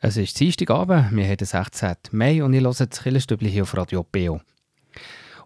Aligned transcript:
Es 0.00 0.16
ist 0.16 0.38
Dienstagabend, 0.38 1.10
wir 1.10 1.24
haben 1.26 1.36
den 1.36 1.44
16. 1.44 1.96
Mai 2.12 2.44
und 2.44 2.52
ich 2.52 2.62
höre 2.62 2.72
das 2.72 3.02
Killerstübli 3.02 3.50
hier 3.50 3.64
auf 3.64 3.76
Radio 3.76 4.04
Beo. 4.04 4.40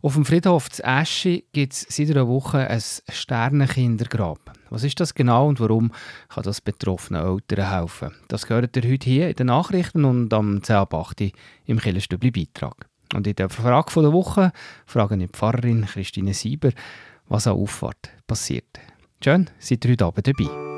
Auf 0.03 0.13
dem 0.13 0.27
Friedhof 0.27 0.69
zu 0.69 0.85
Eschi 0.85 1.47
gibt 1.53 1.73
es 1.73 1.87
seit 1.89 2.11
einer 2.11 2.29
Woche 2.29 2.69
ein 2.69 2.83
Sternenkindergrab. 3.09 4.53
Was 4.69 4.85
ist 4.85 5.01
das 5.01 5.15
genau 5.15 5.49
und 5.49 5.59
warum 5.59 5.91
kann 6.29 6.45
das 6.45 6.61
betroffenen 6.61 7.25
Eltern 7.25 7.71
helfen? 7.71 8.11
Das 8.29 8.47
gehört 8.47 8.77
ihr 8.77 8.83
heute 8.83 9.09
hier 9.09 9.31
in 9.31 9.37
den 9.37 9.47
Nachrichten 9.47 10.05
und 10.05 10.35
am 10.35 10.59
10.8. 10.59 11.33
im 11.65 11.79
Killerstübli 11.79 12.31
Beitrag. 12.31 12.91
Und 13.15 13.27
in 13.27 13.37
der 13.37 13.49
Frage 13.49 14.03
der 14.03 14.13
Woche 14.13 14.53
frage 14.85 15.15
ich 15.15 15.21
die 15.23 15.29
Pfarrerin 15.29 15.87
Christine 15.87 16.35
Sieber, 16.35 16.73
was 17.27 17.47
an 17.47 17.55
Auffahrt 17.55 18.11
passiert. 18.27 18.81
Schön, 19.25 19.49
seid 19.59 19.83
ihr 19.87 19.93
heute 19.93 20.05
Abend 20.05 20.27
dabei. 20.27 20.72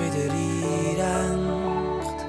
Wieder 0.00 0.32
einrenkt. 0.32 2.20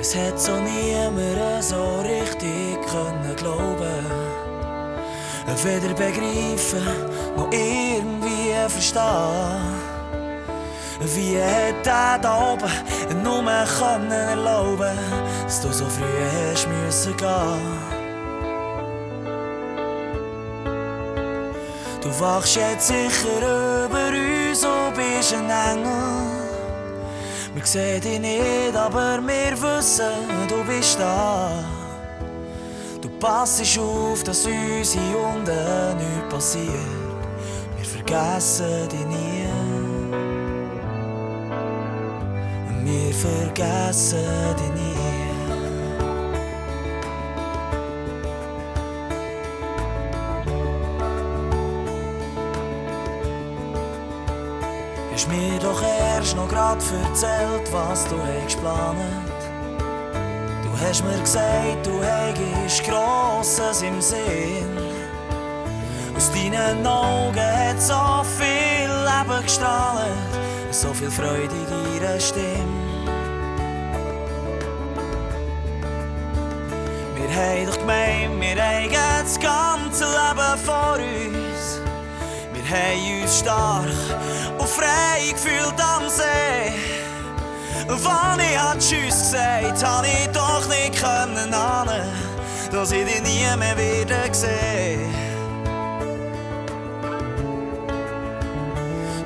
Es 0.00 0.14
hat 0.14 0.38
so 0.38 0.52
niemand 0.52 1.64
so 1.64 2.00
richtig 2.00 2.78
können 2.86 3.34
glauben, 3.36 4.06
weder 5.64 5.94
begreifen 5.94 6.86
noch 7.36 7.50
irgendwie 7.50 8.54
verstehen. 8.68 9.88
Wie 11.00 11.38
hat 11.38 11.86
er 11.86 12.18
da 12.18 12.52
oben 12.52 13.22
nur 13.22 13.42
können 13.78 14.10
erlauben, 14.10 14.98
dass 15.44 15.60
du 15.60 15.72
so 15.72 15.84
früh 15.84 16.04
hast 16.52 16.68
müssen 16.68 17.16
gehen? 17.16 17.98
Du 22.02 22.20
wachst 22.20 22.56
jetzt 22.56 22.88
sicher 22.88 23.84
über 23.84 24.08
uns 24.08 24.18
und 24.18 24.27
bist 24.98 25.34
ein 25.34 25.50
Engel. 25.50 26.38
Wir 27.54 27.64
sehen 27.64 28.00
dich 28.00 28.20
nicht, 28.20 28.76
aber 28.76 29.20
wir 29.26 29.52
wissen, 29.62 30.12
du 30.48 30.64
bist 30.64 30.98
da. 30.98 31.50
Du 33.00 33.08
passest 33.20 33.78
auf, 33.78 34.22
dass 34.24 34.44
uns 34.44 34.92
hier 34.92 35.18
unten 35.32 35.96
nichts 35.96 36.28
passiert. 36.28 36.74
Wir 37.76 37.84
vergessen 37.84 38.88
dich 38.88 39.06
nie. 39.06 39.46
Wir 42.84 43.14
vergessen 43.14 44.56
dich 44.58 44.82
nie. 44.82 44.87
Mir 55.26 55.58
doch 55.58 55.82
erst 55.82 56.36
noch 56.36 56.48
grad 56.48 56.78
erzählt, 57.04 57.72
was 57.72 58.06
du 58.08 58.16
hast 58.16 58.54
geplant. 58.54 58.98
Du 60.62 60.70
hast 60.80 61.02
mir 61.02 61.18
gesagt, 61.18 61.84
du 61.84 62.00
hättest 62.02 62.84
Grosses 62.84 63.82
im 63.82 64.00
Sinn. 64.00 64.78
Aus 66.16 66.30
deinen 66.30 66.86
Augen 66.86 67.40
hat 67.40 67.82
so 67.82 68.24
viel 68.38 68.88
Leben 68.88 69.42
gestrahlt, 69.42 70.32
so 70.70 70.94
viel 70.94 71.10
Freude 71.10 71.54
in 71.54 72.00
deiner 72.00 72.20
Stimme. 72.20 73.08
Wir 77.16 77.34
haben 77.34 77.66
doch 77.66 77.78
gemeint, 77.78 78.40
wir 78.40 78.62
haben 78.62 79.22
das 79.22 79.38
ganze 79.40 80.04
Leben 80.04 80.58
vor 80.64 80.94
uns. 80.94 81.80
Wir 82.52 82.76
haben 82.76 83.22
uns 83.22 83.38
stark 83.38 83.88
frei 84.68 85.32
gefühlt 85.32 85.80
am 85.80 86.08
See. 86.08 86.72
Wann 87.88 88.40
ich 88.40 88.58
hat 88.58 88.78
Tschüss 88.78 89.32
gesagt, 89.32 89.84
hab 89.84 90.04
ich 90.04 90.28
doch 90.32 90.68
nicht 90.68 91.00
können 91.00 91.54
ahnen, 91.54 92.06
dass 92.70 92.92
ich 92.92 93.04
dich 93.04 93.22
nie 93.22 93.56
mehr 93.56 93.76
wieder 93.76 94.32
sehe. 94.32 95.08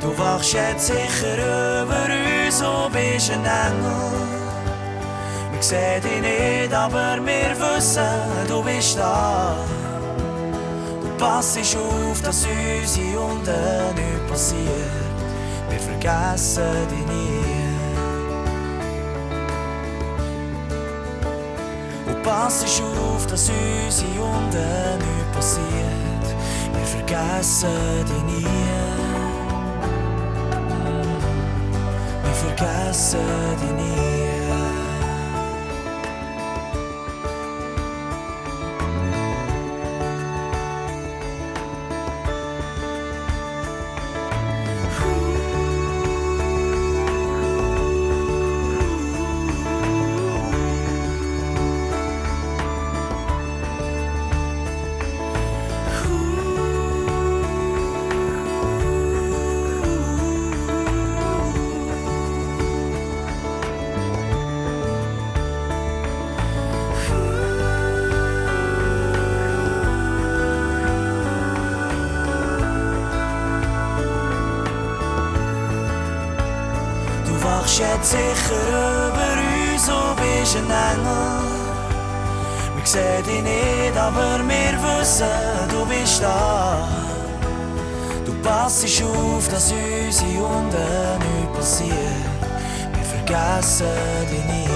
Du 0.00 0.16
wachst 0.19 0.53
jetzt 0.53 0.86
sicher 0.86 1.82
über 1.82 2.06
uns 2.47 2.62
und 2.62 2.92
bist 2.92 3.30
ein 3.30 3.44
Engel. 3.44 4.12
Wir 5.53 5.62
sehen 5.62 6.03
dich 6.03 6.20
nicht, 6.20 6.74
aber 6.74 7.19
wir 7.24 7.56
wissen, 7.59 8.03
du 8.48 8.62
bist 8.62 8.98
da. 8.98 9.56
Du 11.00 11.09
passst 11.19 11.59
auf, 11.59 12.22
dass 12.22 12.44
uns 12.44 12.94
hier 12.94 13.20
unten 13.20 13.94
nichts 13.94 14.30
passiert 14.30 15.01
vergessen 16.02 16.88
dich 16.88 17.06
nie. 17.06 17.42
Und 22.06 22.22
pass 22.22 22.64
auf, 22.80 23.26
dass 23.26 23.48
uns 23.48 24.00
hier 24.02 24.22
unten 24.22 24.98
nichts 24.98 25.36
passiert. 25.36 26.26
Wir 26.74 26.86
vergessen 26.86 28.04
dich 28.04 28.22
nie. 28.24 28.46
Wir 32.24 32.34
vergessen 32.34 33.56
dich 33.60 33.72
nie. 33.72 34.11
Da. 86.22 86.88
Du 88.24 88.33
passest 88.42 89.03
auf, 89.03 89.48
dass 89.48 89.72
uns 89.72 90.21
hier 90.21 90.45
unten 90.45 91.19
nichts 91.19 91.57
passiert. 91.57 92.42
Wir 92.95 93.04
vergessen 93.04 93.86
dich 94.30 94.45
nie. 94.45 94.69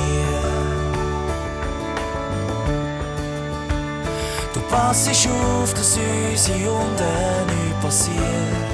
Du 4.55 4.61
passest 4.69 5.29
auf, 5.29 5.73
dass 5.75 5.97
uns 5.97 6.47
hier 6.47 6.73
unten 6.73 7.47
nichts 7.55 7.83
passiert. 7.83 8.67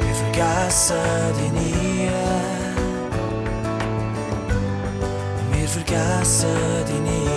Wir 0.00 0.14
vergessen 0.14 0.96
dich 1.38 1.52
nie. 1.52 1.76
vergessen 5.76 6.84
dich 6.88 7.00
nie. 7.00 7.35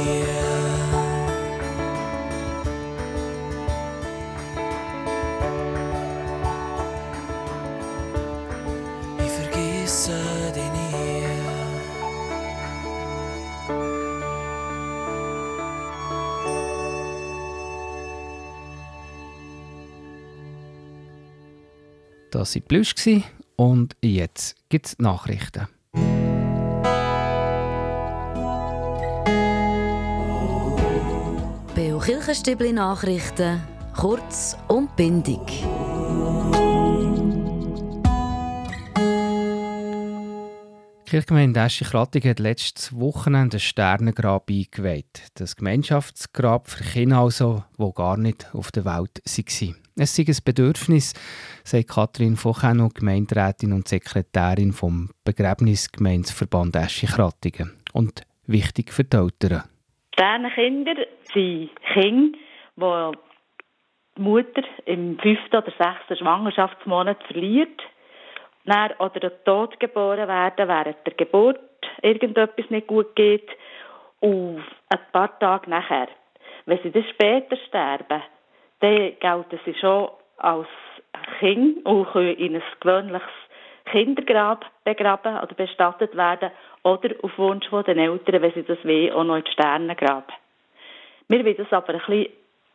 Das 22.39 22.55
war 22.55 22.61
Plüsch 22.61 22.95
und 23.57 23.97
jetzt 24.01 24.55
gibt 24.69 24.85
es 24.85 24.97
Nachrichten. 24.97 25.67
Beo 31.75 31.99
Kirchenstübli 31.99 32.71
Nachrichten, 32.71 33.61
kurz 33.93 34.55
und 34.69 34.95
bindig. 34.95 35.65
Die 40.95 41.09
Kirchgemeinde 41.09 41.59
Eschi-Krattig 41.59 42.23
hat 42.23 42.39
letztes 42.39 42.95
Wochenende 42.97 43.57
ein 43.57 43.59
Sternengrab 43.59 44.49
eingeweiht. 44.49 45.23
Das 45.33 45.57
Gemeinschaftsgrab 45.57 46.69
für 46.69 46.85
Kinder 46.85 47.17
also, 47.17 47.65
die 47.77 47.91
gar 47.93 48.15
nicht 48.15 48.47
auf 48.53 48.71
der 48.71 48.85
Welt 48.85 49.21
waren. 49.25 49.75
Es 50.01 50.15
sei 50.15 50.23
ein 50.25 50.37
Bedürfnis, 50.45 51.13
sagt 51.65 51.89
Kathrin 51.89 52.37
Focheno, 52.37 52.87
Gemeinderätin 52.87 53.73
und 53.73 53.89
Sekretärin 53.89 54.71
vom 54.71 55.09
Begräbnisgemeinsverband 55.25 56.77
Eschi-Krattigen. 56.77 57.77
Und 57.91 58.21
wichtig 58.47 58.93
für 58.93 59.03
die 59.03 59.17
Eltern. 59.17 59.63
Sternenkinder 60.13 60.95
sind 61.33 61.71
Kinder, 61.93 62.37
die 62.77 63.17
die 64.17 64.21
Mutter 64.21 64.63
im 64.85 65.19
fünften 65.19 65.57
oder 65.57 65.73
sechsten 65.77 66.15
Schwangerschaftsmonat 66.17 67.21
verliert 67.23 67.81
dann, 68.65 68.91
oder 68.99 69.43
tot 69.43 69.79
geboren 69.81 70.27
werden, 70.29 70.67
während 70.67 70.97
der 71.05 71.13
Geburt 71.15 71.59
irgendetwas 72.01 72.69
nicht 72.69 72.87
gut 72.87 73.15
geht 73.15 73.49
und 74.21 74.63
ein 74.89 74.99
paar 75.11 75.37
Tage 75.39 75.69
nachher. 75.69 76.07
Wenn 76.65 76.79
sie 76.83 76.91
dann 76.91 77.05
später 77.09 77.57
sterben, 77.67 78.21
dann 78.79 79.13
gelten 79.19 79.59
sie 79.65 79.73
schon 79.75 80.09
als 80.37 80.67
Kind 81.39 81.85
und 81.85 82.07
können 82.11 82.35
in 82.35 82.55
ein 82.55 82.63
gewöhnliches 82.79 83.27
Kindergrab 83.85 84.65
begraben 84.83 85.37
oder 85.37 85.53
bestattet 85.55 86.15
werden 86.15 86.51
oder 86.83 87.09
auf 87.21 87.37
Wunsch 87.37 87.67
der 87.69 87.97
Eltern, 87.97 88.41
wenn 88.41 88.53
sie 88.53 88.63
das 88.63 88.83
wollen, 88.85 89.11
auch 89.13 89.23
noch 89.23 89.37
ins 89.37 89.49
Sternengrab. 89.49 90.31
Wir 91.27 91.43
wollen 91.43 91.57
das 91.57 91.73
aber 91.73 91.93
ein 91.93 91.99
bisschen 91.99 92.27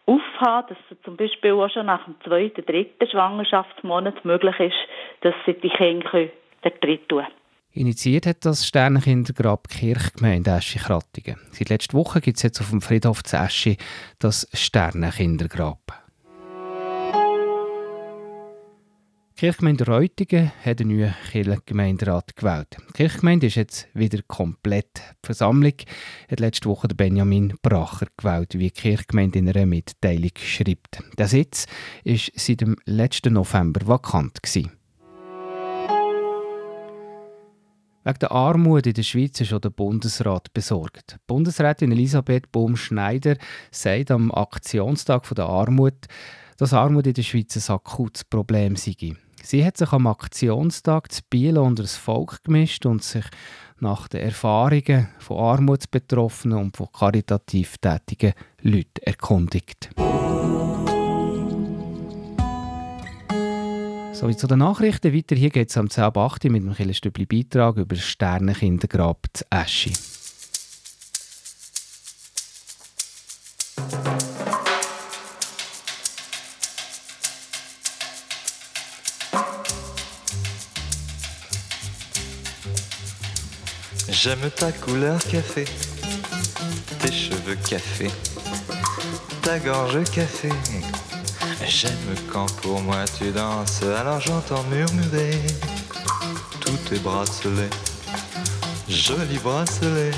aufhaben, 0.07 0.69
dass 0.69 0.79
es 0.91 1.03
zum 1.03 1.17
Beispiel 1.17 1.53
auch 1.53 1.71
schon 1.71 1.87
nach 1.87 2.05
dem 2.05 2.21
zweiten, 2.23 2.67
dritten 2.67 3.09
Schwangerschaftsmonat 3.09 4.25
möglich 4.25 4.59
ist, 4.61 4.77
dass 5.23 5.35
sie 5.47 5.55
die 5.55 5.71
Kinder 5.71 6.29
dort 6.63 6.85
drin 6.85 7.09
tun 7.09 7.27
Initiiert 7.77 8.27
hat 8.27 8.45
das 8.45 8.65
Sternenkindergrab 8.69 9.69
Kirchgemeinde 9.69 10.53
Eschi-Krattigen. 10.53 11.39
Seit 11.51 11.71
letzter 11.71 11.99
Woche 11.99 12.21
gibt 12.21 12.37
es 12.37 12.45
jetzt 12.45 12.61
auf 12.61 12.71
dem 12.71 12.81
Friedhof 12.81 13.25
zu 13.25 13.37
Eschi 13.37 13.79
das 14.21 14.47
Sternenkindergrab. 14.53 16.01
Die 19.33 19.41
Kirchgemeinde 19.41 19.89
Reutigen 19.89 20.53
hat 20.65 20.81
einen 20.81 20.97
neuen 20.97 21.15
Kirchengemeinderat 21.33 22.37
gewählt. 22.37 22.77
Die 22.91 22.93
Kirchgemeinde 22.93 23.49
ist 23.49 23.57
jetzt 23.57 23.89
wieder 23.93 24.23
komplett. 24.29 24.95
Die 25.25 25.27
Versammlung 25.27 25.75
hat 26.31 26.39
letzte 26.39 26.69
Woche 26.69 26.87
Benjamin 26.87 27.55
Bracher 27.61 28.07
gewählt, 28.17 28.55
wie 28.55 28.71
die 28.71 28.71
Kirchgemeinde 28.71 29.41
in 29.41 29.49
einer 29.49 29.67
Mitteilung 29.67 30.31
schreibt. 30.37 31.03
Der 31.19 31.27
Sitz 31.27 31.67
war 32.05 32.17
seit 32.37 32.61
dem 32.61 32.77
letzten 32.85 33.33
November 33.33 33.85
vakant. 33.85 34.45
Gewesen. 34.45 34.71
Wegen 38.07 38.19
der 38.19 38.33
Armut 38.33 38.87
in 38.87 38.93
der 38.93 39.03
Schweiz 39.03 39.41
ist 39.41 39.55
auch 39.55 39.61
der 39.61 39.71
Bundesrat 39.71 40.53
besorgt. 40.53 41.17
Bundesrätin 41.27 41.91
Elisabeth 41.91 42.53
Bohm-Schneider 42.53 43.39
sagt 43.71 44.11
am 44.11 44.31
Aktionstag 44.31 45.27
der 45.35 45.47
Armut, 45.47 45.95
dass 46.59 46.75
Armut 46.75 47.07
in 47.07 47.15
der 47.15 47.23
Schweiz 47.23 47.57
ein 47.57 47.75
akutes 47.75 48.25
Problem 48.25 48.77
sei. 48.77 49.15
Sie 49.43 49.65
hat 49.65 49.79
sich 49.79 49.91
am 49.93 50.07
Aktionstag 50.07 51.13
zu 51.13 51.23
Biel 51.31 51.57
unter 51.57 51.83
das 51.83 51.97
Volk 51.97 52.45
gemischt 52.45 52.85
und 52.85 53.03
sich 53.03 53.25
nach 53.81 54.07
den 54.09 54.21
Erfahrungen 54.21 55.09
von 55.19 55.39
Armutsbetroffenen 55.39 56.59
und 56.59 56.77
von 56.77 56.89
karitativ 56.93 57.79
tätigen 57.79 58.35
Leuten 58.61 59.03
erkundigt. 59.03 59.89
Sowie 64.15 64.37
zu 64.37 64.47
den 64.47 64.61
Nachrichten. 64.61 65.13
Weiter 65.13 65.35
hier 65.35 65.51
geht 65.51 65.71
es 65.71 65.77
am 65.77 65.87
10.8 65.87 66.49
mit 66.49 66.63
dem 66.63 66.73
Killenstübli 66.73 67.27
Beitrag 67.27 67.77
über 67.77 67.97
das 67.97 68.05
Sternenkindergrab 68.05 69.27
zu 69.33 69.45
Eschi. 69.51 69.93
J'aime 84.11 84.51
ta 84.55 84.73
couleur 84.73 85.19
café, 85.19 85.65
tes 87.01 87.13
cheveux 87.13 87.59
café, 87.69 88.11
ta 89.43 89.59
gorge 89.59 90.05
café. 90.05 90.51
J'aime 91.67 92.15
quand 92.33 92.51
pour 92.63 92.81
moi 92.81 93.05
tu 93.19 93.31
danses, 93.31 93.83
alors 93.83 94.21
j'entends 94.21 94.63
murmurer 94.65 95.41
tous 96.61 96.77
tes 96.89 96.99
bracelets, 96.99 97.71
jolis 98.89 99.39
bracelets. 99.39 100.13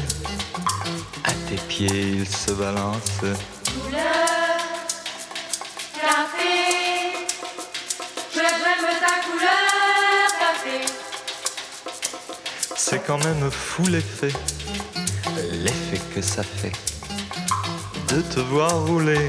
À 1.24 1.30
tes 1.48 1.56
pieds 1.68 2.18
ils 2.18 2.28
se 2.28 2.52
balancent. 2.52 3.20
Couleur 3.20 4.02
café, 5.94 7.26
j'aime 8.34 8.98
ta 9.00 9.14
couleur. 9.24 9.66
C'est 12.76 13.04
quand 13.06 13.24
même 13.24 13.50
fou 13.50 13.82
l'effet, 13.86 14.32
l'effet 15.52 16.00
que 16.14 16.20
ça 16.20 16.42
fait 16.42 16.72
de 18.08 18.20
te 18.20 18.40
voir 18.40 18.72
rouler 18.86 19.26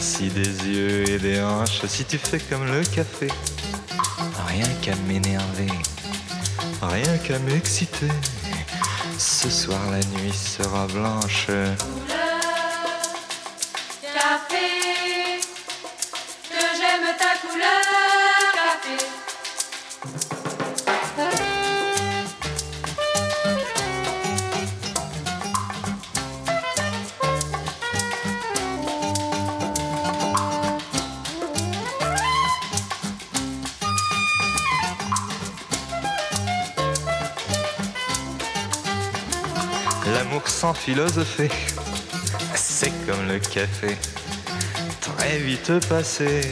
ainsi 0.00 0.28
des 0.28 0.66
yeux 0.66 1.10
et 1.10 1.18
des 1.18 1.42
hanches. 1.42 1.84
Si 1.86 2.06
tu 2.06 2.16
fais 2.16 2.38
comme 2.38 2.64
le 2.64 2.82
café, 2.84 3.28
rien 4.48 4.66
qu'à 4.80 4.96
m'énerver, 5.06 5.70
rien 6.80 7.18
qu'à 7.18 7.38
m'exciter. 7.40 8.08
Ce 9.18 9.50
soir 9.50 9.78
la 9.90 9.98
nuit 9.98 10.32
sera 10.32 10.86
blanche. 10.86 11.48
L'amour 40.14 40.48
sans 40.48 40.74
philosopher, 40.74 41.50
c'est 42.54 42.92
comme 43.06 43.26
le 43.28 43.38
café, 43.38 43.96
très 45.00 45.38
vite 45.38 45.86
passé. 45.88 46.42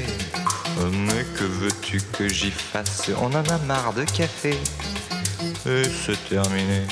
Mais 0.92 1.24
que 1.36 1.44
veux-tu 1.44 2.00
que 2.16 2.28
j'y 2.28 2.50
fasse? 2.50 3.10
On 3.20 3.34
en 3.34 3.44
a 3.44 3.58
marre 3.66 3.92
de 3.92 4.04
café. 4.04 4.56
Et 5.66 5.82
c'est 5.84 6.28
terminé. 6.28 6.82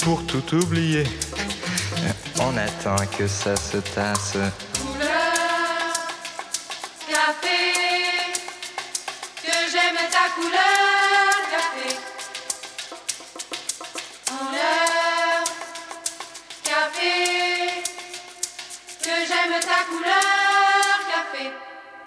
Pour 0.00 0.26
tout 0.26 0.54
oublier, 0.54 1.04
on 2.40 2.56
attend 2.56 2.96
que 3.16 3.28
ça 3.28 3.54
se 3.56 3.78
tasse. 3.78 4.36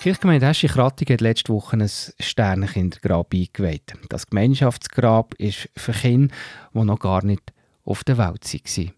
Kirchgemeinde 0.02 0.48
Eschi-Krattig 0.48 1.12
hat 1.12 1.22
letzte 1.22 1.54
Woche 1.54 1.78
ein 1.78 1.88
Sternenkindergrab 1.88 3.36
eingeweiht. 3.36 3.94
Das 4.10 4.26
Gemeinschaftsgrab 4.26 5.36
ist 5.36 5.70
für 5.78 5.92
Kinder, 5.92 6.34
die 6.74 6.84
noch 6.84 6.98
gar 6.98 7.24
nicht 7.24 7.54
auf 7.86 8.04
der 8.04 8.18
Welt 8.18 8.52
waren. 8.52 8.92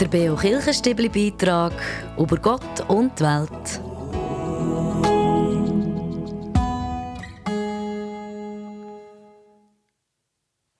Der 0.00 0.08
Beo 0.08 0.34
Kirchenstibli 0.34 1.08
Beitrag 1.08 1.74
über 2.18 2.36
Gott 2.38 2.80
und 2.88 3.16
die 3.16 3.22
Welt. 3.22 3.80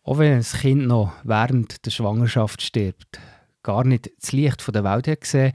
Auch 0.03 0.19
wenn 0.19 0.33
ein 0.33 0.43
Kind 0.43 0.89
noch 0.89 1.13
während 1.23 1.87
der 1.87 1.93
Schwangerschaft 1.93 2.61
stirbt, 2.61 3.21
gar 3.63 3.85
nicht 3.85 4.11
das 4.21 4.33
Licht 4.33 4.63
von 4.63 4.73
der 4.73 4.85
Welt 4.85 5.09
hat 5.09 5.21
gesehen, 5.21 5.53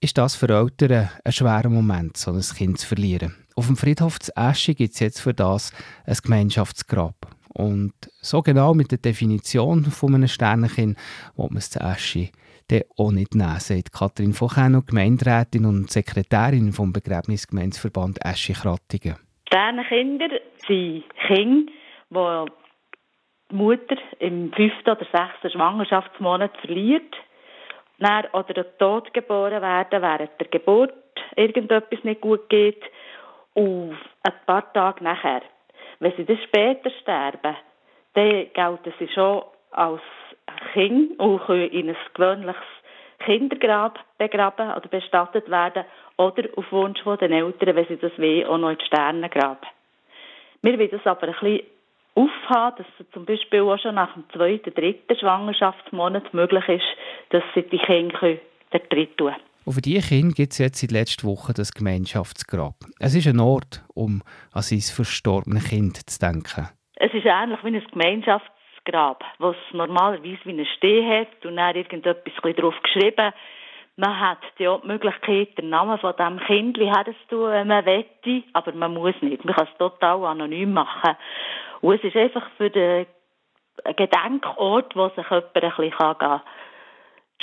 ist 0.00 0.16
das 0.16 0.36
für 0.36 0.48
Eltern 0.48 1.10
ein 1.24 1.32
schwerer 1.32 1.68
Moment, 1.68 2.16
so 2.16 2.30
ein 2.30 2.40
Kind 2.40 2.78
zu 2.78 2.86
verlieren. 2.86 3.34
Auf 3.56 3.66
dem 3.66 3.76
Friedhof 3.76 4.20
zu 4.20 4.32
Eschi 4.36 4.74
gibt 4.74 4.94
es 4.94 5.00
jetzt 5.00 5.20
für 5.20 5.34
das 5.34 5.72
ein 6.06 6.16
Gemeinschaftsgrab. 6.22 7.14
Und 7.52 7.92
so 8.20 8.42
genau 8.42 8.74
mit 8.74 8.92
der 8.92 8.98
Definition 8.98 9.84
von 9.84 10.14
einem 10.14 10.28
Sternenkind 10.28 10.96
will 11.36 11.48
man 11.48 11.56
es 11.56 11.70
zu 11.70 11.80
Eschi 11.80 12.30
dann 12.68 12.82
auch 12.96 13.10
nicht 13.10 13.34
nehmen, 13.34 13.58
sagt 13.58 13.92
Kathrin 13.92 14.38
Vocheno, 14.38 14.82
Gemeinderätin 14.82 15.64
und 15.64 15.90
Sekretärin 15.90 16.72
vom 16.72 16.92
Begräbnisgemeinsverband 16.92 18.24
Eschi-Krattingen. 18.24 19.16
Sternenkinder 19.48 20.28
sind 20.66 21.04
Kinder, 21.26 21.72
die 22.10 22.67
Mutter 23.50 23.96
im 24.18 24.52
fünften 24.52 24.90
oder 24.90 25.06
sechsten 25.12 25.50
Schwangerschaftsmonat 25.50 26.56
verliert 26.58 27.14
dann, 27.98 28.26
oder 28.32 28.78
tot 28.78 29.12
geboren 29.12 29.62
werden, 29.62 30.02
während 30.02 30.40
der 30.40 30.48
Geburt 30.48 30.94
irgendetwas 31.36 32.04
nicht 32.04 32.20
gut 32.20 32.48
geht 32.48 32.82
und 33.54 33.96
ein 34.22 34.32
paar 34.46 34.72
Tage 34.72 35.02
nachher. 35.02 35.42
Wenn 35.98 36.12
sie 36.16 36.24
dann 36.24 36.38
später 36.44 36.90
sterben, 37.02 37.56
dann 38.14 38.52
gelten 38.52 38.94
sie 38.98 39.08
schon 39.08 39.42
als 39.72 40.00
Kind 40.72 41.18
und 41.18 41.40
können 41.44 41.70
in 41.70 41.88
ein 41.88 41.96
gewöhnliches 42.14 42.62
Kindergrab 43.20 43.98
begraben 44.16 44.70
oder 44.70 44.88
bestattet 44.88 45.50
werden 45.50 45.84
oder 46.16 46.44
auf 46.56 46.70
Wunsch 46.70 47.02
der 47.02 47.30
Eltern, 47.30 47.76
wenn 47.76 47.86
sie 47.86 47.96
das 47.96 48.16
wollen, 48.16 48.46
auch 48.46 48.58
noch 48.58 48.70
ins 48.70 48.86
Sternengrab. 48.86 49.66
Wir 50.62 50.78
wollen 50.78 50.90
das 50.90 51.06
aber 51.06 51.28
ein 51.28 51.32
bisschen 51.32 51.66
aufhaben, 52.18 52.76
dass 52.78 52.86
es 53.06 53.10
zum 53.12 53.24
Beispiel 53.24 53.60
auch 53.60 53.78
schon 53.78 53.94
nach 53.94 54.12
dem 54.14 54.24
zweiten, 54.30 54.74
dritten 54.74 55.16
Schwangerschaftsmonat 55.16 56.34
möglich 56.34 56.68
ist, 56.68 56.86
dass 57.30 57.42
sie 57.54 57.62
die 57.62 57.78
Kinder 57.78 58.38
dort 58.70 58.92
drin 58.92 59.08
tun 59.16 59.34
und 59.68 59.74
für 59.74 59.82
diese 59.82 60.08
Kinder 60.08 60.34
gibt 60.34 60.52
es 60.52 60.58
jetzt 60.58 60.82
in 60.82 60.88
den 60.88 60.96
letzten 60.96 61.28
Wochen 61.28 61.52
das 61.54 61.72
Gemeinschaftsgrab. 61.72 62.72
Es 63.00 63.14
ist 63.14 63.26
ein 63.26 63.38
Ort, 63.38 63.84
um 63.92 64.22
an 64.54 64.62
sein 64.62 64.80
verstorbenes 64.80 65.68
Kind 65.68 66.08
zu 66.08 66.18
denken. 66.18 66.70
Es 66.96 67.12
ist 67.12 67.26
ähnlich 67.26 67.58
wie 67.62 67.76
ein 67.76 67.86
Gemeinschaftsgrab, 67.92 69.22
was 69.38 69.56
normalerweise 69.74 70.38
wie 70.44 70.58
ein 70.58 70.66
Steh 70.78 71.04
hat 71.06 71.44
und 71.44 71.56
dann 71.56 71.76
irgendetwas 71.76 72.56
drauf 72.56 72.76
geschrieben. 72.82 73.34
Man 73.96 74.18
hat 74.18 74.38
ja 74.58 74.78
die 74.78 74.86
Möglichkeit, 74.86 75.58
den 75.58 75.68
Namen 75.68 75.98
von 75.98 76.14
diesem 76.16 76.40
Kind 76.40 76.78
herzutun, 76.78 77.50
wenn 77.50 77.68
man 77.68 77.84
wette, 77.84 78.44
aber 78.54 78.72
man 78.72 78.94
muss 78.94 79.20
nicht. 79.20 79.44
Man 79.44 79.54
kann 79.54 79.68
es 79.70 79.78
total 79.78 80.24
anonym 80.24 80.72
machen. 80.72 81.14
Und 81.80 81.94
es 81.94 82.04
ist 82.04 82.16
einfach 82.16 82.48
für 82.56 82.70
den 82.70 83.06
Gedenkort, 83.96 84.96
wo 84.96 85.08
sich 85.08 85.30
jemand 85.30 85.54
ein 85.54 85.70
bisschen 85.70 85.90
kann, 85.92 86.40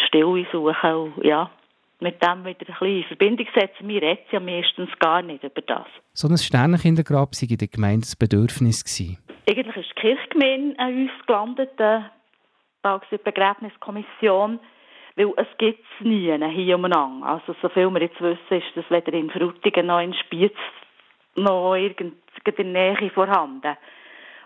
Stille 0.07 0.45
suchen 0.51 0.75
kann. 0.81 1.13
Ja, 1.23 1.49
mit 1.99 2.21
dem 2.21 2.43
wieder 2.45 2.59
ein 2.59 2.65
bisschen 2.65 2.97
in 2.97 3.03
Verbindung 3.05 3.47
setzen. 3.53 3.87
Wir 3.87 4.01
reden 4.01 4.25
ja 4.31 4.39
meistens 4.39 4.89
gar 4.99 5.21
nicht 5.21 5.43
über 5.43 5.61
das. 5.61 5.87
So 6.13 6.27
ein 6.27 6.37
Sternenkindergrab 6.37 7.31
war 7.31 7.49
in 7.49 7.57
der 7.57 7.67
Gemeinde 7.67 8.05
ein 8.07 8.19
Bedürfnis. 8.19 8.83
Gewesen. 8.83 9.17
Eigentlich 9.49 9.75
ist 9.77 9.89
die 9.95 10.01
Kirchgemeinde 10.01 10.79
an 10.79 10.93
uns 10.93 11.11
gelandet, 11.25 11.71
die 11.79 13.17
Begräbniskommission, 13.17 14.59
weil 15.15 15.33
es 15.37 15.47
gibt 15.57 15.79
es 15.79 16.05
nie 16.05 16.37
hier 16.49 16.75
umeinander. 16.75 17.25
Also 17.25 17.55
so 17.61 17.69
viel 17.69 17.89
wir 17.89 18.01
jetzt 18.01 18.19
wissen, 18.19 18.39
ist 18.49 18.75
das 18.75 18.89
weder 18.89 19.13
in 19.13 19.29
Frutigen 19.29 19.87
noch 19.87 19.99
in 19.99 20.13
Spiez 20.13 20.53
noch 21.35 21.75
irgend 21.75 22.15
in 22.45 22.73
der 22.73 22.95
Nähe 22.95 23.09
vorhanden. 23.11 23.77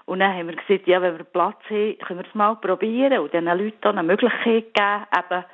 Und 0.10 0.22
dann 0.22 0.36
haben 0.36 0.48
wir 0.48 0.56
gesagt, 0.56 0.88
ja, 0.88 1.00
wenn 1.04 1.20
wir 1.20 1.24
Platz 1.24 1.60
haben, 1.70 1.96
können 2.00 2.22
wir 2.22 2.28
es 2.28 2.34
mal 2.34 2.56
probieren 2.56 3.20
und 3.20 3.32
diesen 3.32 3.46
Leuten 3.46 3.88
eine 3.90 4.02
Möglichkeit 4.02 4.74
geben, 4.74 5.06
eben 5.16 5.46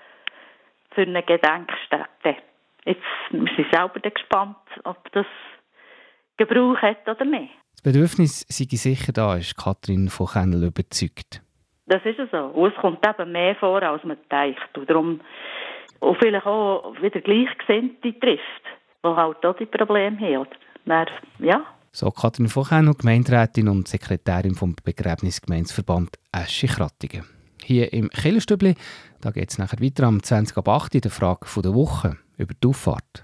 für 0.91 1.01
eine 1.01 1.23
Gedenkstätte. 1.23 2.41
Jetzt 2.85 3.01
sind 3.29 3.49
wir 3.57 3.65
selber 3.69 3.99
gespannt, 3.99 4.55
ob 4.85 5.11
das 5.11 5.25
Gebrauch 6.37 6.77
hat 6.77 7.05
oder 7.05 7.25
nicht. 7.25 7.51
Das 7.73 7.81
Bedürfnis 7.81 8.45
sei 8.47 8.63
sicher 8.77 9.11
da, 9.11 9.35
ist 9.35 9.57
Kathrin 9.57 10.07
von 10.07 10.27
Kennel 10.27 10.63
überzeugt. 10.63 11.41
Das 11.87 12.05
ist 12.05 12.17
so. 12.31 12.37
Und 12.37 12.73
es 12.73 12.79
kommt 12.79 13.05
eben 13.05 13.33
mehr 13.33 13.55
vor, 13.55 13.83
als 13.83 14.05
man 14.05 14.17
denkt. 14.31 14.77
Und 14.77 14.89
darum 14.89 15.19
und 15.99 16.17
vielleicht 16.17 16.45
auch 16.45 16.95
wieder 17.01 17.19
Gleichgesinnte 17.19 18.17
trifft, 18.21 18.63
die 19.03 19.09
halt 19.09 19.45
auch 19.45 19.57
die 19.57 19.65
Probleme 19.65 20.17
haben. 20.17 20.47
Dann, 20.85 21.07
ja. 21.39 21.74
So 21.95 22.11
Kathrin 22.11 22.49
Kennel, 22.49 22.93
Gemeinderätin 22.93 23.69
und 23.69 23.87
Sekretärin 23.87 24.53
vom 24.53 24.75
Begräbnisgemeinsverband 24.83 26.19
Eschi-Krattingen. 26.33 27.23
Hier 27.63 27.93
im 27.93 28.09
Killerstübli, 28.09 28.75
da 29.21 29.31
geht 29.31 29.51
es 29.51 29.57
nachher 29.57 29.79
weiter 29.79 30.03
am 30.03 30.21
20 30.21 30.57
ab 30.57 30.67
8 30.67 30.95
in 30.95 31.01
der 31.01 31.11
Frage 31.11 31.47
der 31.61 31.73
Woche 31.73 32.17
über 32.37 32.53
die 32.53 32.67
Auffahrt. 32.67 33.23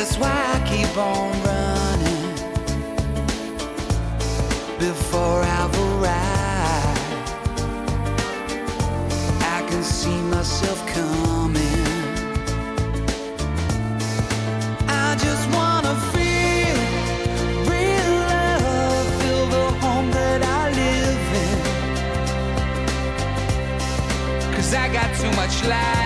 That's 0.00 0.16
why 0.16 0.32
I 0.32 0.58
keep 0.66 0.96
on 0.96 1.30
running 1.44 2.24
before 4.78 5.42
I've 5.42 5.78
arrived. 5.78 7.00
I 9.42 9.62
can 9.68 9.82
see 9.82 10.18
myself 10.22 10.86
coming. 10.86 11.86
I 14.88 15.16
just 15.18 15.44
wanna 15.54 15.94
feel. 16.14 16.78
Real 17.68 18.10
love, 18.32 19.06
feel 19.20 19.46
the 19.56 19.66
home 19.82 20.10
that 20.12 20.42
I 20.42 20.70
live 20.80 21.34
in. 21.44 21.58
Cause 24.54 24.72
I 24.72 24.88
got 24.88 25.14
too 25.20 25.30
much 25.36 25.62
life 25.66 25.99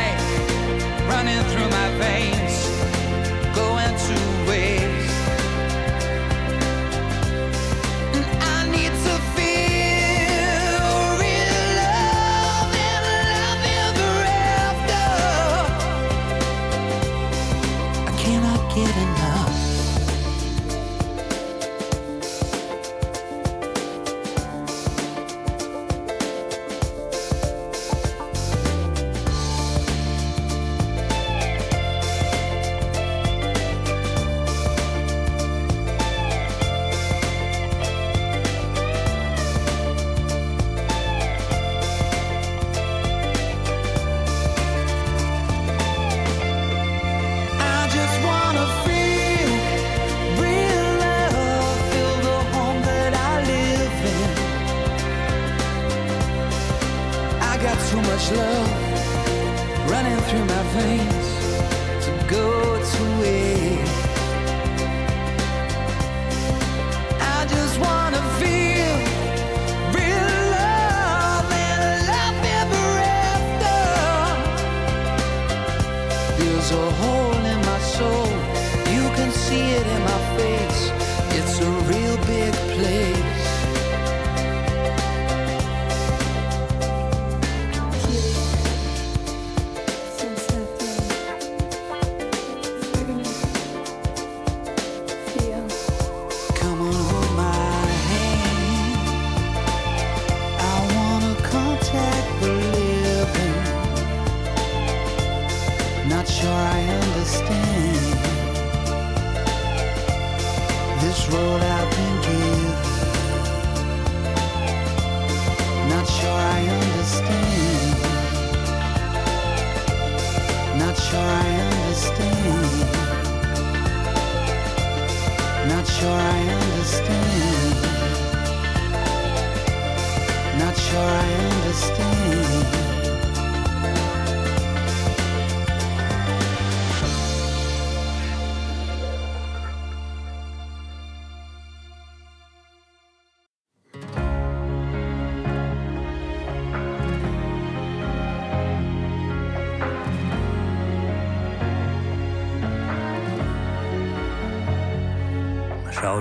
see 79.55 79.71
it 79.71 79.87
in 79.87 80.03
my 80.03 80.34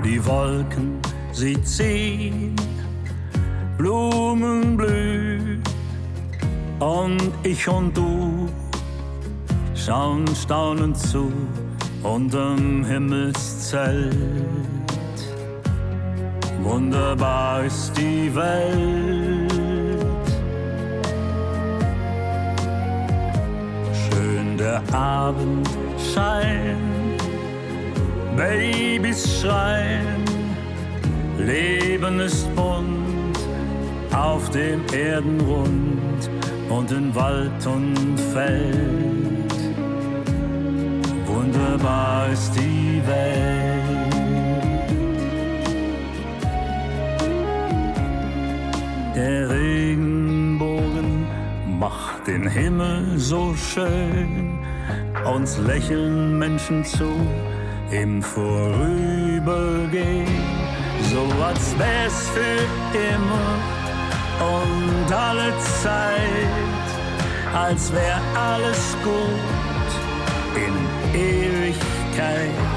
die 0.04 0.24
Wolken, 0.26 1.00
sie 1.32 1.60
ziehen, 1.62 2.54
Blumen 3.78 4.76
blühen 4.76 5.62
und 6.78 7.32
ich 7.42 7.66
und 7.66 7.96
du 7.96 8.48
schauen 9.74 10.26
staunend 10.34 10.98
zu 10.98 11.32
unterm 12.02 12.84
Himmelszelt. 12.84 14.14
Wunderbar 16.62 17.64
ist 17.64 17.96
die 17.96 18.34
Welt. 18.34 19.50
Schön 23.92 24.56
der 24.56 24.82
Abendschein. 24.92 26.93
Babys 28.36 29.40
schreien, 29.40 30.24
Leben 31.38 32.18
ist 32.18 32.52
bunt 32.56 33.38
auf 34.12 34.50
dem 34.50 34.82
Erdenrund 34.92 36.30
und 36.68 36.90
in 36.90 37.14
Wald 37.14 37.64
und 37.64 38.18
Feld. 38.32 39.54
Wunderbar 41.26 42.28
ist 42.32 42.52
die 42.56 43.00
Welt. 43.06 43.54
Der 49.14 49.48
Regenbogen 49.48 51.26
macht 51.78 52.26
den 52.26 52.48
Himmel 52.48 53.16
so 53.16 53.54
schön, 53.54 54.58
uns 55.24 55.56
lächeln 55.58 56.36
Menschen 56.36 56.84
zu 56.84 57.12
im 57.94 58.22
Vorübergehen, 58.22 60.26
so 61.10 61.26
als 61.42 61.78
wär's 61.78 62.28
für 62.30 62.60
immer 62.98 63.58
und 64.40 65.12
alle 65.12 65.52
Zeit, 65.82 66.86
als 67.54 67.92
wär 67.92 68.22
alles 68.34 68.96
gut 69.04 69.90
in 70.56 70.74
Ewigkeit. 71.18 72.73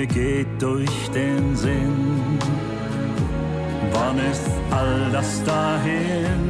Mir 0.00 0.06
geht 0.06 0.46
durch 0.58 1.10
den 1.14 1.54
Sinn, 1.54 2.38
wann 3.92 4.18
ist 4.32 4.50
all 4.70 5.10
das 5.12 5.44
dahin? 5.44 6.40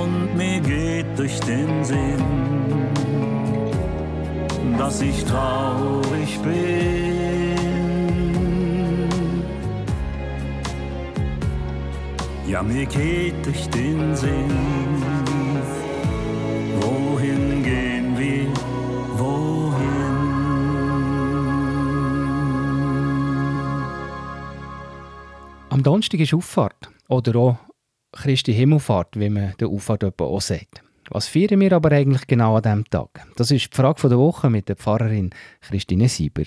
Und 0.00 0.36
mir 0.36 0.60
geht 0.60 1.06
durch 1.18 1.38
den 1.40 1.84
Sinn, 1.84 2.24
dass 4.78 5.02
ich 5.02 5.22
traurig 5.24 6.40
bin. 6.42 6.94
Ja, 12.48 12.62
mir 12.62 12.86
geht 12.86 13.44
durch 13.44 13.68
den 13.68 14.16
Sinn. 14.16 15.13
Donnerstag 25.84 26.20
ist 26.20 26.32
Auffahrt 26.32 26.88
oder 27.08 27.36
auch 27.36 27.56
Christi 28.12 28.54
Himmelfahrt, 28.54 29.20
wie 29.20 29.28
man 29.28 29.52
der 29.60 29.68
Auffahrt 29.68 30.02
auch 30.18 30.40
sagt. 30.40 30.82
Was 31.10 31.28
feiern 31.28 31.60
wir 31.60 31.72
aber 31.72 31.92
eigentlich 31.92 32.26
genau 32.26 32.56
an 32.56 32.62
diesem 32.62 32.84
Tag? 32.86 33.26
Das 33.36 33.50
ist 33.50 33.70
die 33.70 33.76
Frage 33.76 34.08
der 34.08 34.18
Woche 34.18 34.48
mit 34.48 34.70
der 34.70 34.76
Pfarrerin 34.76 35.28
Christine 35.60 36.08
Sieber. 36.08 36.44